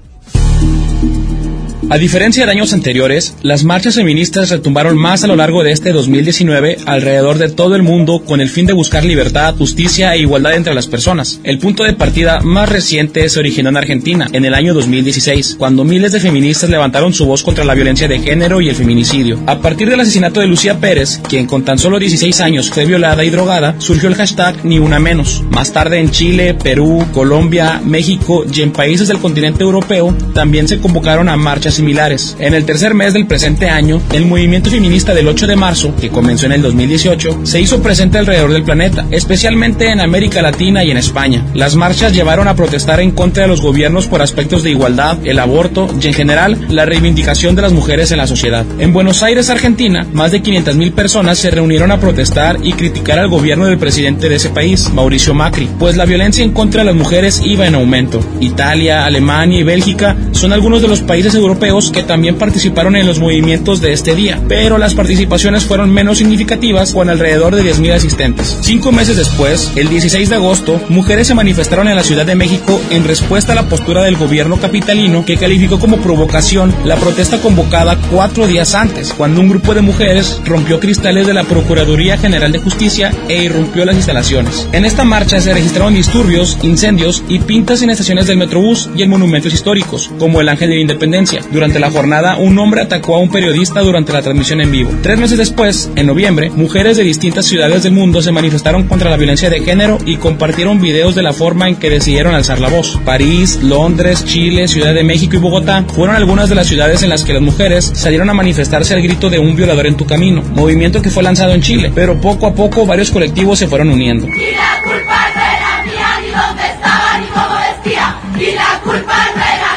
[1.88, 5.92] A diferencia de años anteriores, las marchas feministas retumbaron más a lo largo de este
[5.92, 10.56] 2019 alrededor de todo el mundo con el fin de buscar libertad, justicia e igualdad
[10.56, 11.40] entre las personas.
[11.44, 15.84] El punto de partida más reciente se originó en Argentina, en el año 2016, cuando
[15.84, 19.40] miles de feministas levantaron su voz contra la violencia de género y el feminicidio.
[19.46, 23.24] A partir del asesinato de Lucía Pérez, quien con tan solo 16 años fue violada
[23.24, 25.44] y drogada, surgió el hashtag Ni Una Menos.
[25.52, 30.80] Más tarde en Chile, Perú, Colombia, México y en países del continente europeo también se
[30.80, 32.36] convocaron a marchas similares.
[32.40, 36.10] En el tercer mes del presente año, el movimiento feminista del 8 de marzo, que
[36.10, 40.92] comenzó en el 2018, se hizo presente alrededor del planeta, especialmente en América Latina y
[40.92, 41.46] en España.
[41.54, 45.40] Las marchas llevaron a protestar en contra de los gobiernos por aspectos de igualdad, el
[45.40, 48.66] aborto y en general la reivindicación de las mujeres en la sociedad.
[48.80, 53.30] En Buenos Aires, Argentina, más de 500.000 personas se reunieron a protestar y criticar al
[53.30, 56.96] gobierno del presidente de ese país, Mauricio Macri, pues la violencia en contra de las
[56.96, 58.20] mujeres iba en aumento.
[58.40, 63.18] Italia, Alemania y Bélgica son algunos de los países europeos que también participaron en los
[63.18, 68.60] movimientos de este día, pero las participaciones fueron menos significativas con alrededor de 10.000 asistentes.
[68.62, 72.80] Cinco meses después, el 16 de agosto, mujeres se manifestaron en la Ciudad de México
[72.92, 77.98] en respuesta a la postura del gobierno capitalino que calificó como provocación la protesta convocada
[78.12, 82.60] cuatro días antes, cuando un grupo de mujeres rompió cristales de la Procuraduría General de
[82.60, 84.70] Justicia e irrumpió las instalaciones.
[84.72, 89.10] En esta marcha se registraron disturbios, incendios y pintas en estaciones del Metrobús y en
[89.10, 91.42] monumentos históricos, como el Ángel de la Independencia.
[91.56, 94.92] Durante la jornada, un hombre atacó a un periodista durante la transmisión en vivo.
[95.02, 99.16] Tres meses después, en noviembre, mujeres de distintas ciudades del mundo se manifestaron contra la
[99.16, 103.00] violencia de género y compartieron videos de la forma en que decidieron alzar la voz.
[103.06, 107.24] París, Londres, Chile, Ciudad de México y Bogotá fueron algunas de las ciudades en las
[107.24, 111.02] que las mujeres salieron a manifestarse al grito de un violador en tu camino, movimiento
[111.02, 114.28] que fue lanzado en Chile, pero poco a poco varios colectivos se fueron uniendo.
[114.28, 118.18] Y la culpa no era mía, ni dónde estaba, ni cómo vestía.
[118.38, 119.75] Y la culpa no era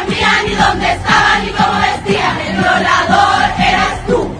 [0.49, 2.39] ni dónde estaba, ni cómo vestía.
[2.47, 4.31] El violador eras tú.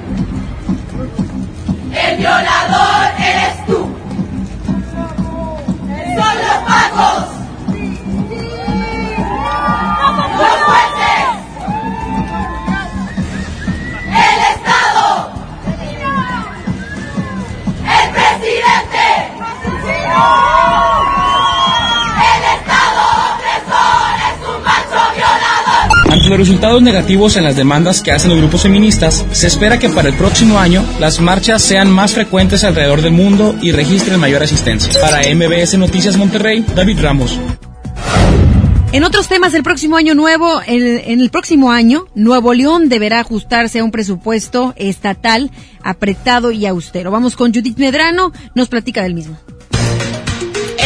[1.93, 3.97] El violador eres tú.
[6.17, 7.38] Son los pacos.
[26.29, 30.09] Los resultados negativos en las demandas que hacen los grupos feministas, se espera que para
[30.09, 34.93] el próximo año las marchas sean más frecuentes alrededor del mundo y registren mayor asistencia.
[35.01, 37.39] Para MBS Noticias Monterrey, David Ramos.
[38.91, 43.81] En otros temas, el próximo año nuevo, en el próximo año, Nuevo León deberá ajustarse
[43.81, 45.51] a un presupuesto estatal
[45.83, 47.11] apretado y austero.
[47.11, 49.37] Vamos con Judith Medrano, nos platica del mismo.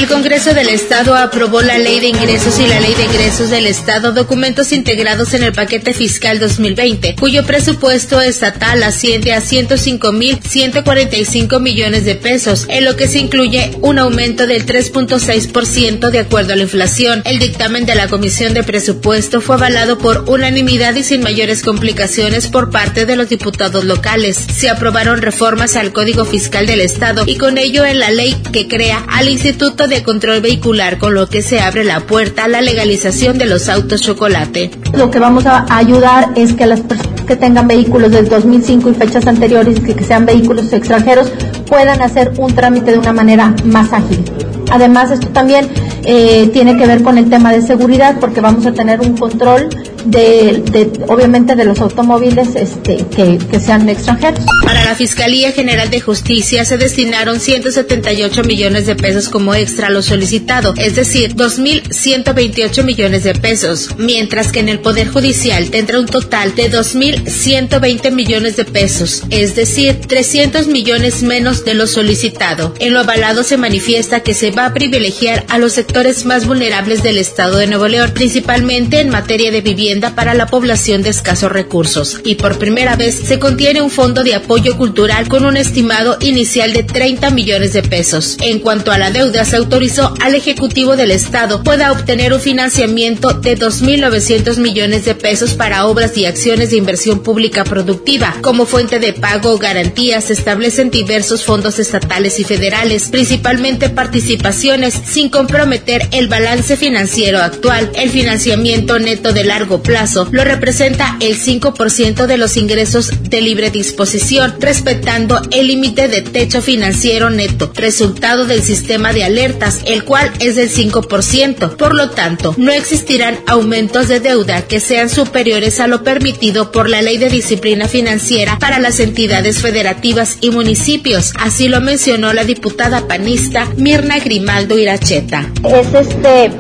[0.03, 3.68] El Congreso del Estado aprobó la Ley de Ingresos y la Ley de Egresos del
[3.68, 12.05] Estado, documentos integrados en el paquete fiscal 2020, cuyo presupuesto estatal asciende a 105.145 millones
[12.05, 16.62] de pesos, en lo que se incluye un aumento del 3.6% de acuerdo a la
[16.62, 17.22] inflación.
[17.24, 22.48] El dictamen de la Comisión de Presupuesto fue avalado por unanimidad y sin mayores complicaciones
[22.48, 24.36] por parte de los diputados locales.
[24.53, 28.66] Se aprobaron reformas al Código Fiscal del Estado y con ello en la ley que
[28.66, 32.62] crea al Instituto de Control Vehicular, con lo que se abre la puerta a la
[32.62, 34.70] legalización de los autos chocolate.
[34.97, 38.95] Lo que vamos a ayudar es que las personas que tengan vehículos del 2005 y
[38.95, 41.30] fechas anteriores, que, que sean vehículos extranjeros,
[41.66, 44.24] puedan hacer un trámite de una manera más ágil.
[44.70, 45.68] Además, esto también
[46.05, 49.68] eh, tiene que ver con el tema de seguridad, porque vamos a tener un control
[50.05, 54.44] de, obviamente de los automóviles este, que, que, sean extranjeros.
[54.64, 59.90] Para la Fiscalía General de Justicia se destinaron 178 millones de pesos como extra a
[59.90, 66.00] lo solicitado, es decir, 2.128 millones de pesos, mientras que en el Poder Judicial tendrá
[66.00, 72.74] un total de 2.120 millones de pesos, es decir, 300 millones menos de lo solicitado.
[72.80, 77.03] En lo avalado se manifiesta que se va a privilegiar a los sectores más vulnerables
[77.03, 81.53] del Estado de Nuevo León, principalmente en materia de vivienda para la población de escasos
[81.53, 82.20] recursos.
[82.24, 86.72] Y por primera vez se contiene un fondo de apoyo cultural con un estimado inicial
[86.72, 88.36] de 30 millones de pesos.
[88.40, 93.34] En cuanto a la deuda, se autorizó al Ejecutivo del Estado pueda obtener un financiamiento
[93.34, 98.36] de 2.900 millones de pesos para obras y acciones de inversión pública productiva.
[98.40, 104.95] Como fuente de pago o garantías se establecen diversos fondos estatales y federales, principalmente participaciones,
[105.05, 107.90] sin comprometer el balance financiero actual.
[107.95, 113.70] El financiamiento neto de largo plazo lo representa el 5% de los ingresos de libre
[113.70, 120.33] disposición, respetando el límite de techo financiero neto, resultado del sistema de alertas, el cual
[120.41, 121.76] es del 5%.
[121.76, 126.89] Por lo tanto, no existirán aumentos de deuda que sean superiores a lo permitido por
[126.89, 131.33] la Ley de Disciplina Financiera para las entidades federativas y municipios.
[131.39, 135.51] Así lo mencionó la diputada panista Mirna Grimaldo Iracheta.
[135.64, 136.51] Es este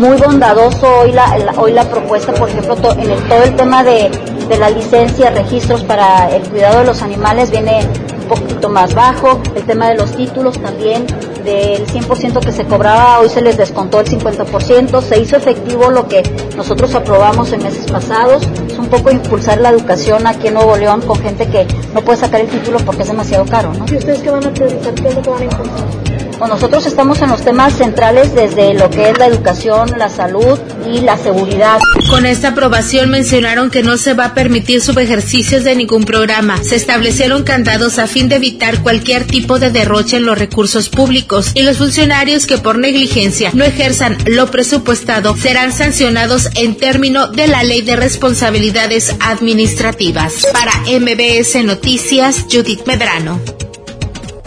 [0.00, 4.10] muy bondadoso hoy la, hoy la propuesta, por ejemplo, en todo el tema de,
[4.48, 7.86] de la licencia, registros para el cuidado de los animales viene
[8.22, 11.06] un poquito más bajo, el tema de los títulos también
[11.44, 16.08] del 100% que se cobraba, hoy se les descontó el 50%, se hizo efectivo lo
[16.08, 16.22] que
[16.56, 21.02] nosotros aprobamos en meses pasados, es un poco impulsar la educación aquí en Nuevo León
[21.02, 23.84] con gente que no puede sacar el título porque es demasiado caro, ¿no?
[23.90, 24.94] ¿Y ustedes qué van a priorizar?
[24.94, 26.09] ¿Qué es lo que van a impulsar?
[26.48, 30.58] Nosotros estamos en los temas centrales desde lo que es la educación, la salud
[30.90, 31.78] y la seguridad.
[32.08, 36.62] Con esta aprobación mencionaron que no se va a permitir subejercicios de ningún programa.
[36.62, 41.52] Se establecieron candados a fin de evitar cualquier tipo de derroche en los recursos públicos
[41.54, 47.46] y los funcionarios que por negligencia no ejerzan lo presupuestado serán sancionados en término de
[47.46, 50.46] la Ley de Responsabilidades Administrativas.
[50.52, 53.40] Para MBS Noticias, Judith Medrano.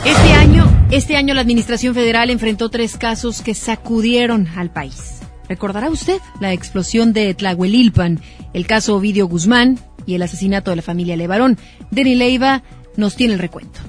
[0.04, 0.63] Este año
[0.96, 5.22] este año la Administración Federal enfrentó tres casos que sacudieron al país.
[5.50, 8.22] ¿Recordará usted la explosión de Tlahuelilpan,
[8.54, 11.58] el caso Ovidio Guzmán y el asesinato de la familia Levarón?
[11.90, 12.62] Denny Leiva
[12.96, 13.80] nos tiene el recuento.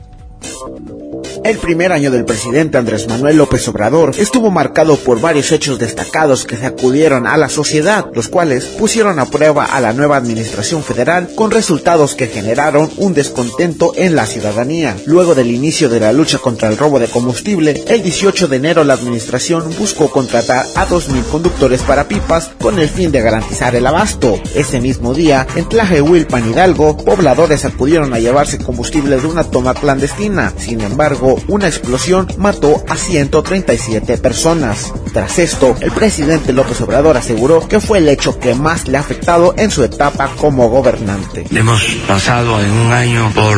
[1.45, 6.47] El primer año del presidente Andrés Manuel López Obrador estuvo marcado por varios hechos destacados
[6.47, 11.29] que sacudieron a la sociedad, los cuales pusieron a prueba a la nueva administración federal
[11.37, 14.97] con resultados que generaron un descontento en la ciudadanía.
[15.05, 18.83] Luego del inicio de la lucha contra el robo de combustible, el 18 de enero
[18.83, 23.87] la administración buscó contratar a 2.000 conductores para pipas con el fin de garantizar el
[23.87, 24.41] abasto.
[24.55, 30.51] Ese mismo día, en Tlajehuilpan Hidalgo, pobladores acudieron a llevarse combustible de una toma clandestina.
[30.57, 34.93] Sin embargo, una explosión mató a 137 personas.
[35.13, 39.01] Tras esto, el presidente López Obrador aseguró que fue el hecho que más le ha
[39.01, 41.47] afectado en su etapa como gobernante.
[41.51, 43.57] Hemos pasado en un año por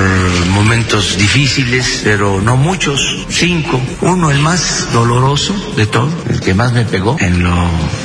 [0.50, 3.80] momentos difíciles, pero no muchos, cinco.
[4.02, 7.54] Uno, el más doloroso de todo, el que más me pegó en lo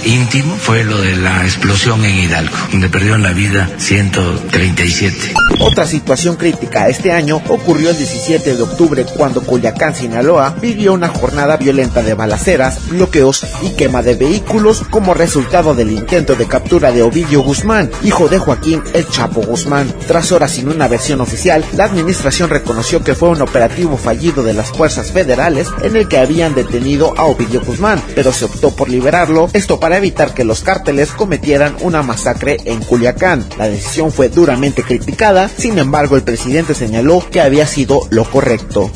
[0.05, 5.33] íntimo, fue lo de la explosión en Hidalgo, donde perdieron la vida 137.
[5.59, 11.09] Otra situación crítica este año ocurrió el 17 de octubre cuando Culiacán, Sinaloa, vivió una
[11.09, 16.93] jornada violenta de balaceras, bloqueos y quema de vehículos como resultado del intento de captura
[16.93, 19.93] de Ovidio Guzmán, hijo de Joaquín El Chapo Guzmán.
[20.07, 24.53] Tras horas sin una versión oficial, la administración reconoció que fue un operativo fallido de
[24.53, 28.87] las fuerzas federales en el que habían detenido a Ovidio Guzmán, pero se optó por
[28.87, 33.45] liberarlo, esto para evitar que los cárteles cometieran una masacre en Culiacán.
[33.57, 38.89] La decisión fue duramente criticada, sin embargo el presidente señaló que había sido lo correcto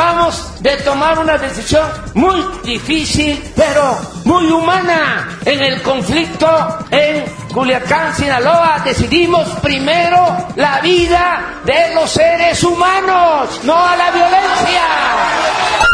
[0.00, 5.38] acabamos de tomar una decisión muy difícil, pero muy humana.
[5.44, 6.48] En el conflicto
[6.90, 14.80] en Culiacán, Sinaloa, decidimos primero la vida de los seres humanos, no a la violencia.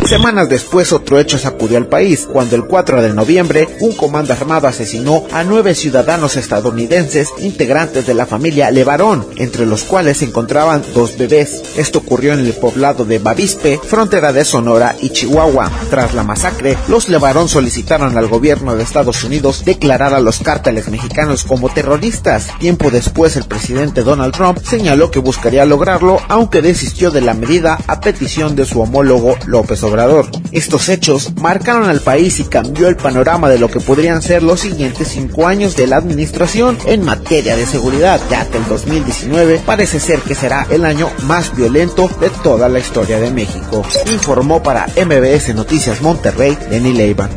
[0.05, 4.69] Semanas después otro hecho sacudió al país, cuando el 4 de noviembre un comando armado
[4.69, 10.85] asesinó a nueve ciudadanos estadounidenses integrantes de la familia Levarón, entre los cuales se encontraban
[10.95, 11.61] dos bebés.
[11.77, 15.73] Esto ocurrió en el poblado de Bavispe, frontera de Sonora y Chihuahua.
[15.91, 20.89] Tras la masacre, los Levarón solicitaron al gobierno de Estados Unidos declarar a los cárteles
[20.89, 22.49] mexicanos como terroristas.
[22.59, 27.79] Tiempo después, el presidente Donald Trump señaló que buscaría lograrlo, aunque desistió de la medida
[27.87, 30.27] a petición de su homólogo López Obrador.
[30.53, 34.61] Estos hechos marcaron al país y cambió el panorama de lo que podrían ser los
[34.61, 40.01] siguientes cinco años de la administración en materia de seguridad, ya que el 2019 parece
[40.01, 43.85] ser que será el año más violento de toda la historia de México.
[44.13, 47.29] Informó para MBS Noticias Monterrey, Denny Leiva.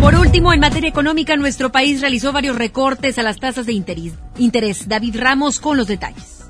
[0.00, 4.88] Por último, en materia económica, nuestro país realizó varios recortes a las tasas de interés.
[4.88, 6.41] David Ramos con los detalles.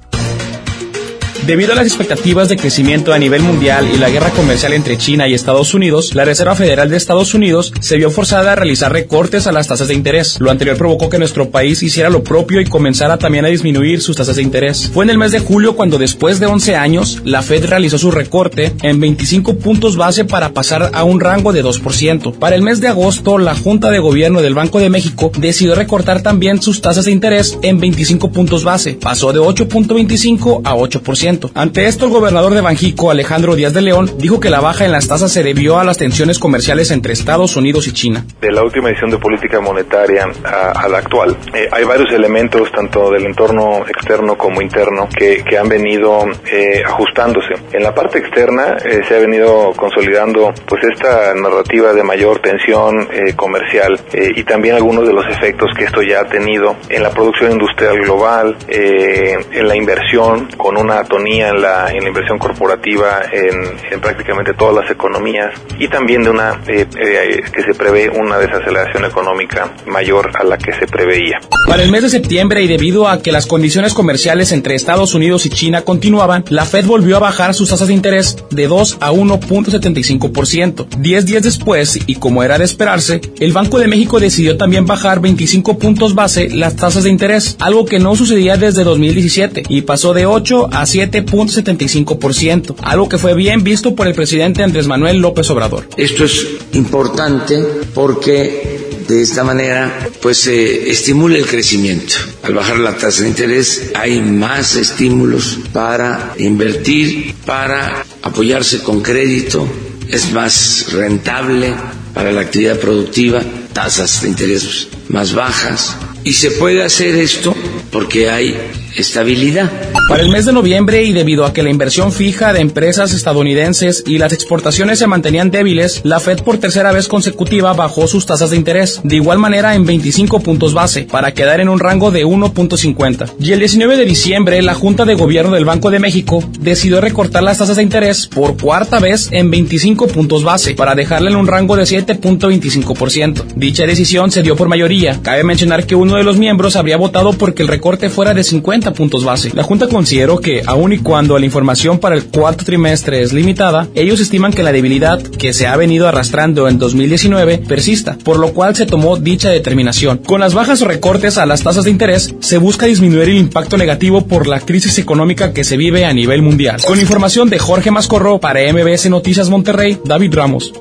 [1.46, 5.26] Debido a las expectativas de crecimiento a nivel mundial y la guerra comercial entre China
[5.26, 9.48] y Estados Unidos, la Reserva Federal de Estados Unidos se vio forzada a realizar recortes
[9.48, 10.36] a las tasas de interés.
[10.38, 14.16] Lo anterior provocó que nuestro país hiciera lo propio y comenzara también a disminuir sus
[14.16, 14.88] tasas de interés.
[14.94, 18.12] Fue en el mes de julio cuando después de 11 años, la Fed realizó su
[18.12, 22.34] recorte en 25 puntos base para pasar a un rango de 2%.
[22.34, 26.22] Para el mes de agosto, la Junta de Gobierno del Banco de México decidió recortar
[26.22, 28.92] también sus tasas de interés en 25 puntos base.
[28.92, 31.31] Pasó de 8.25 a 8%.
[31.54, 34.92] Ante esto, el gobernador de Banjico, Alejandro Díaz de León, dijo que la baja en
[34.92, 38.24] las tasas se debió a las tensiones comerciales entre Estados Unidos y China.
[38.40, 43.10] De la última edición de política monetaria a, la actual, eh, hay varios elementos, tanto
[43.10, 47.54] del entorno externo como interno, que, han venido eh, ajustándose.
[47.72, 53.06] En la parte externa eh, se ha venido consolidando pues esta narrativa de mayor tensión
[53.36, 57.52] comercial y también algunos de los efectos que esto ya ha tenido en la producción
[57.52, 64.00] industrial global, en la inversión con una tonalidad en la, en la inversión corporativa en,
[64.00, 69.04] prácticamente todas las economías y también de una eh, eh, que se prevé una desaceleración
[69.04, 71.38] económica mayor a la que se preveía.
[71.68, 75.46] Para el mes de septiembre y debido a que las condiciones comerciales entre Estados Unidos
[75.46, 79.12] y China continuaban, la Fed volvió a bajar sus tasas de interés de 2 a
[79.12, 80.86] 1.75%.
[80.98, 85.20] Diez días después, y como era de esperarse, el Banco de México decidió también bajar
[85.20, 90.14] 25 puntos base las tasas de interés, algo que no sucedía desde 2017 y pasó
[90.14, 95.18] de 8 a 7 7.75%, algo que fue bien visto por el presidente Andrés Manuel
[95.18, 95.88] López Obrador.
[95.96, 97.62] Esto es importante
[97.94, 102.14] porque de esta manera pues se estimula el crecimiento.
[102.42, 109.68] Al bajar la tasa de interés hay más estímulos para invertir, para apoyarse con crédito,
[110.08, 111.74] es más rentable
[112.14, 113.42] para la actividad productiva,
[113.72, 115.96] tasas de interés más bajas.
[116.24, 117.54] Y se puede hacer esto
[117.90, 118.56] porque hay
[118.96, 119.70] estabilidad.
[120.08, 124.04] Para el mes de noviembre y debido a que la inversión fija de empresas estadounidenses
[124.06, 128.50] y las exportaciones se mantenían débiles, la Fed por tercera vez consecutiva bajó sus tasas
[128.50, 132.26] de interés, de igual manera en 25 puntos base, para quedar en un rango de
[132.26, 133.34] 1.50.
[133.40, 137.42] Y el 19 de diciembre, la Junta de Gobierno del Banco de México decidió recortar
[137.42, 141.46] las tasas de interés por cuarta vez en 25 puntos base, para dejarla en un
[141.46, 143.44] rango de 7.25%.
[143.56, 145.20] Dicha decisión se dio por mayoría.
[145.22, 148.81] Cabe mencionar que uno de los miembros habría votado porque el recorte fuera de 50
[148.90, 149.52] puntos base.
[149.54, 153.86] La Junta consideró que, aun y cuando la información para el cuarto trimestre es limitada,
[153.94, 158.52] ellos estiman que la debilidad que se ha venido arrastrando en 2019 persista, por lo
[158.52, 160.18] cual se tomó dicha determinación.
[160.18, 163.76] Con las bajas o recortes a las tasas de interés, se busca disminuir el impacto
[163.76, 166.80] negativo por la crisis económica que se vive a nivel mundial.
[166.84, 170.72] Con información de Jorge Mascorro para MBS Noticias Monterrey, David Ramos.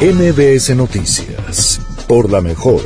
[0.00, 2.82] MBS Noticias, por la mejor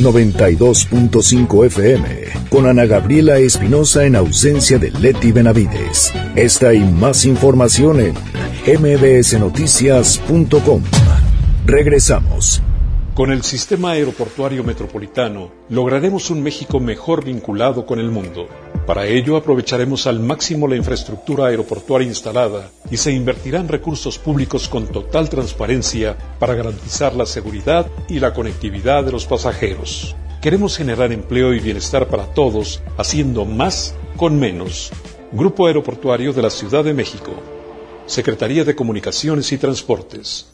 [0.00, 6.12] 92.5 FM con Ana Gabriela Espinosa en ausencia de Leti Benavides.
[6.36, 8.14] Esta y más información en
[8.66, 10.82] mbsnoticias.com.
[11.66, 12.62] Regresamos.
[13.20, 18.48] Con el sistema aeroportuario metropolitano lograremos un México mejor vinculado con el mundo.
[18.86, 24.86] Para ello aprovecharemos al máximo la infraestructura aeroportuaria instalada y se invertirán recursos públicos con
[24.86, 30.16] total transparencia para garantizar la seguridad y la conectividad de los pasajeros.
[30.40, 34.92] Queremos generar empleo y bienestar para todos, haciendo más con menos.
[35.30, 37.32] Grupo Aeroportuario de la Ciudad de México.
[38.06, 40.46] Secretaría de Comunicaciones y Transportes.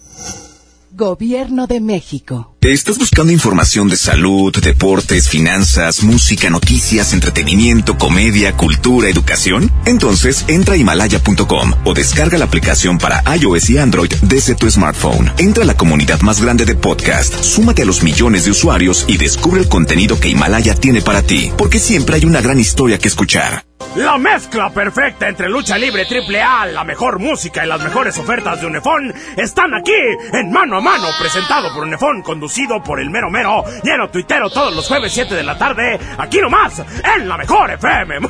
[0.97, 2.56] Gobierno de México.
[2.73, 9.71] ¿Estás buscando información de salud, deportes, finanzas, música, noticias, entretenimiento, comedia, cultura, educación?
[9.85, 15.33] Entonces entra a himalaya.com o descarga la aplicación para iOS y Android desde tu smartphone.
[15.39, 19.17] Entra a la comunidad más grande de podcast, súmate a los millones de usuarios y
[19.17, 23.07] descubre el contenido que Himalaya tiene para ti, porque siempre hay una gran historia que
[23.07, 23.65] escuchar.
[23.95, 28.61] La mezcla perfecta entre lucha libre triple A, la mejor música y las mejores ofertas
[28.61, 29.93] de Unefón están aquí
[30.33, 34.75] en Mano a Mano, presentado por Unefón, conducido por el mero mero, lleno tuitero todos
[34.75, 36.83] los jueves 7 de la tarde, aquí nomás,
[37.17, 38.19] en la mejor FM.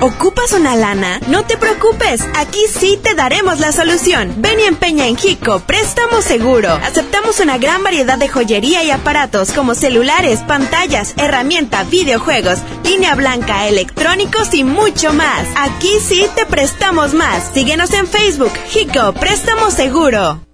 [0.00, 1.20] ¿Ocupas una lana?
[1.28, 4.34] No te preocupes, aquí sí te daremos la solución.
[4.38, 6.72] Ven y empeña en Jico, préstamo seguro.
[6.72, 12.58] Aceptamos una gran variedad de joyería y aparatos como celulares, pantallas, herramientas, videojuegos
[12.94, 15.48] línea blanca, electrónicos y mucho más.
[15.56, 17.50] Aquí sí te prestamos más.
[17.52, 20.53] Síguenos en Facebook, Hico Préstamo Seguro.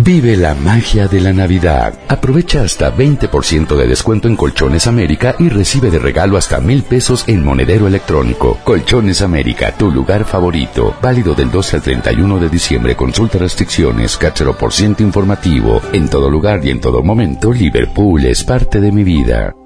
[0.00, 1.92] Vive la magia de la Navidad.
[2.06, 7.24] Aprovecha hasta 20% de descuento en Colchones América y recibe de regalo hasta mil pesos
[7.26, 8.58] en monedero electrónico.
[8.62, 10.94] Colchones América, tu lugar favorito.
[11.02, 12.94] Válido del 12 al 31 de diciembre.
[12.94, 15.82] Consulta restricciones, cáchero por ciento informativo.
[15.92, 19.56] En todo lugar y en todo momento, Liverpool es parte de mi vida.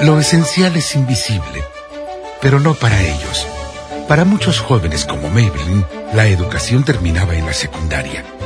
[0.00, 1.62] Lo esencial es invisible,
[2.40, 3.46] pero no para ellos.
[4.08, 8.24] Para muchos jóvenes como Maybelline, la educación terminaba en la secundaria.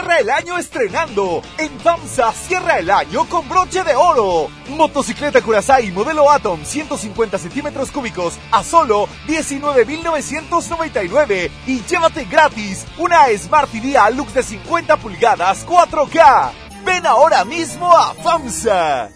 [0.00, 1.42] Cierra el año estrenando.
[1.58, 4.48] En FAMSA cierra el año con broche de oro.
[4.68, 13.70] Motocicleta Curaçao modelo Atom 150 centímetros cúbicos a solo 19,999 y llévate gratis una Smart
[13.70, 16.50] TV Lux de 50 pulgadas 4K.
[16.82, 19.10] Ven ahora mismo a FAMSA.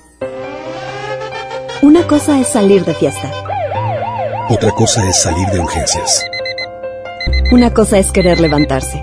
[1.81, 3.33] Una cosa es salir de fiesta.
[4.51, 6.23] Otra cosa es salir de urgencias.
[7.53, 9.03] Una cosa es querer levantarse.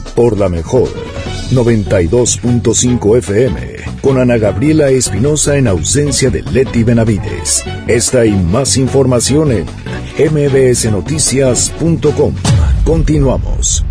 [0.15, 0.89] Por la mejor.
[1.51, 3.77] 92.5 FM.
[4.01, 7.63] Con Ana Gabriela Espinosa en ausencia de Leti Benavides.
[7.87, 9.65] Esta y más información en
[10.17, 12.33] mbsnoticias.com.
[12.83, 13.85] Continuamos.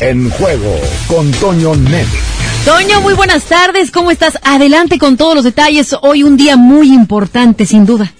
[0.00, 0.74] En juego
[1.08, 2.06] con Toño Nelly.
[2.64, 3.90] Toño, muy buenas tardes.
[3.90, 4.38] ¿Cómo estás?
[4.42, 5.96] Adelante con todos los detalles.
[6.02, 8.12] Hoy un día muy importante, sin duda.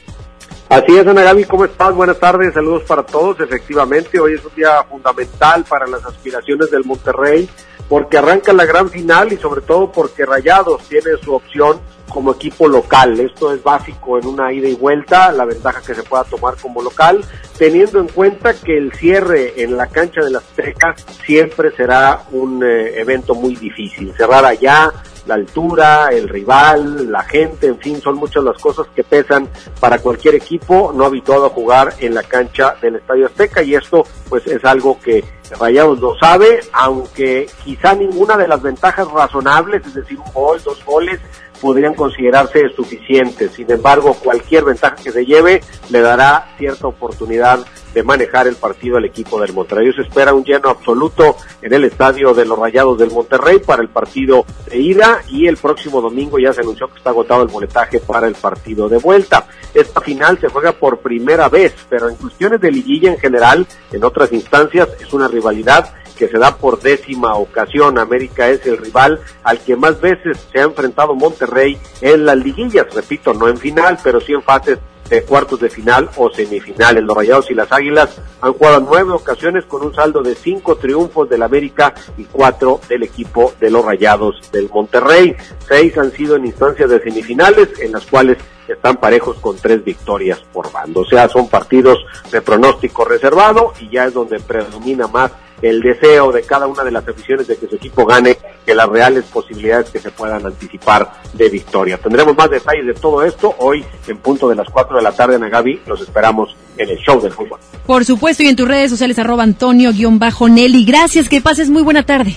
[0.68, 1.94] Así es, Ana Gaby, ¿cómo estás?
[1.94, 3.38] Buenas tardes, saludos para todos.
[3.38, 7.48] Efectivamente, hoy es un día fundamental para las aspiraciones del Monterrey,
[7.88, 11.80] porque arranca la gran final y sobre todo porque Rayados tiene su opción
[12.16, 13.20] como equipo local.
[13.20, 16.80] Esto es básico en una ida y vuelta, la ventaja que se pueda tomar como
[16.80, 17.22] local,
[17.58, 20.94] teniendo en cuenta que el cierre en la cancha de las Azteca
[21.26, 24.14] siempre será un eh, evento muy difícil.
[24.16, 24.90] Cerrar allá,
[25.26, 29.98] la altura, el rival, la gente, en fin, son muchas las cosas que pesan para
[29.98, 34.46] cualquier equipo no habituado a jugar en la cancha del Estadio Azteca y esto pues
[34.46, 35.22] es algo que
[35.60, 40.84] Rayados lo sabe, aunque quizá ninguna de las ventajas razonables, es decir, un gol, dos
[40.84, 41.20] goles,
[41.60, 43.52] podrían considerarse suficientes.
[43.52, 48.98] Sin embargo, cualquier ventaja que se lleve le dará cierta oportunidad de manejar el partido
[48.98, 49.90] al equipo del Monterrey.
[49.94, 53.88] Se espera un lleno absoluto en el estadio de los Rayados del Monterrey para el
[53.88, 58.00] partido de ida y el próximo domingo ya se anunció que está agotado el boletaje
[58.00, 59.46] para el partido de vuelta.
[59.72, 64.04] Esta final se juega por primera vez, pero en cuestiones de liguilla en general, en
[64.04, 67.98] otras instancias, es una rivalidad que se da por décima ocasión.
[67.98, 72.86] América es el rival al que más veces se ha enfrentado Monterrey en las liguillas,
[72.92, 77.02] repito, no en final, pero sí en fases de cuartos de final o semifinales.
[77.04, 81.28] Los Rayados y las Águilas han jugado nueve ocasiones con un saldo de cinco triunfos
[81.28, 85.36] del América y cuatro del equipo de los Rayados del Monterrey.
[85.66, 88.38] Seis han sido en instancias de semifinales en las cuales
[88.72, 91.00] están parejos con tres victorias por bando.
[91.00, 91.98] O sea, son partidos
[92.30, 96.90] de pronóstico reservado y ya es donde predomina más el deseo de cada una de
[96.90, 101.10] las aficiones de que su equipo gane que las reales posibilidades que se puedan anticipar
[101.32, 101.98] de victoria.
[101.98, 105.36] Tendremos más detalles de todo esto hoy en punto de las 4 de la tarde,
[105.36, 105.82] Ana Gaby.
[105.86, 107.58] Los esperamos en el show del fútbol.
[107.86, 110.84] Por supuesto, y en tus redes sociales arroba Antonio-Nelly.
[110.84, 112.36] Gracias, que pases muy buena tarde.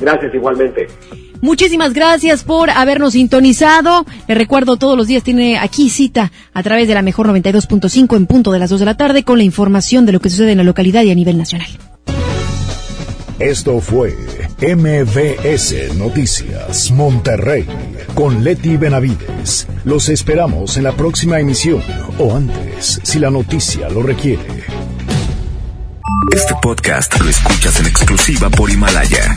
[0.00, 0.88] Gracias igualmente.
[1.40, 4.06] Muchísimas gracias por habernos sintonizado.
[4.28, 8.26] Le recuerdo, todos los días tiene aquí cita a través de la mejor 92.5 en
[8.26, 10.58] punto de las 2 de la tarde con la información de lo que sucede en
[10.58, 11.68] la localidad y a nivel nacional.
[13.38, 14.16] Esto fue
[14.60, 17.66] MVS Noticias Monterrey
[18.14, 19.66] con Leti Benavides.
[19.84, 21.82] Los esperamos en la próxima emisión
[22.18, 24.64] o antes, si la noticia lo requiere.
[26.34, 29.36] Este podcast lo escuchas en exclusiva por Himalaya.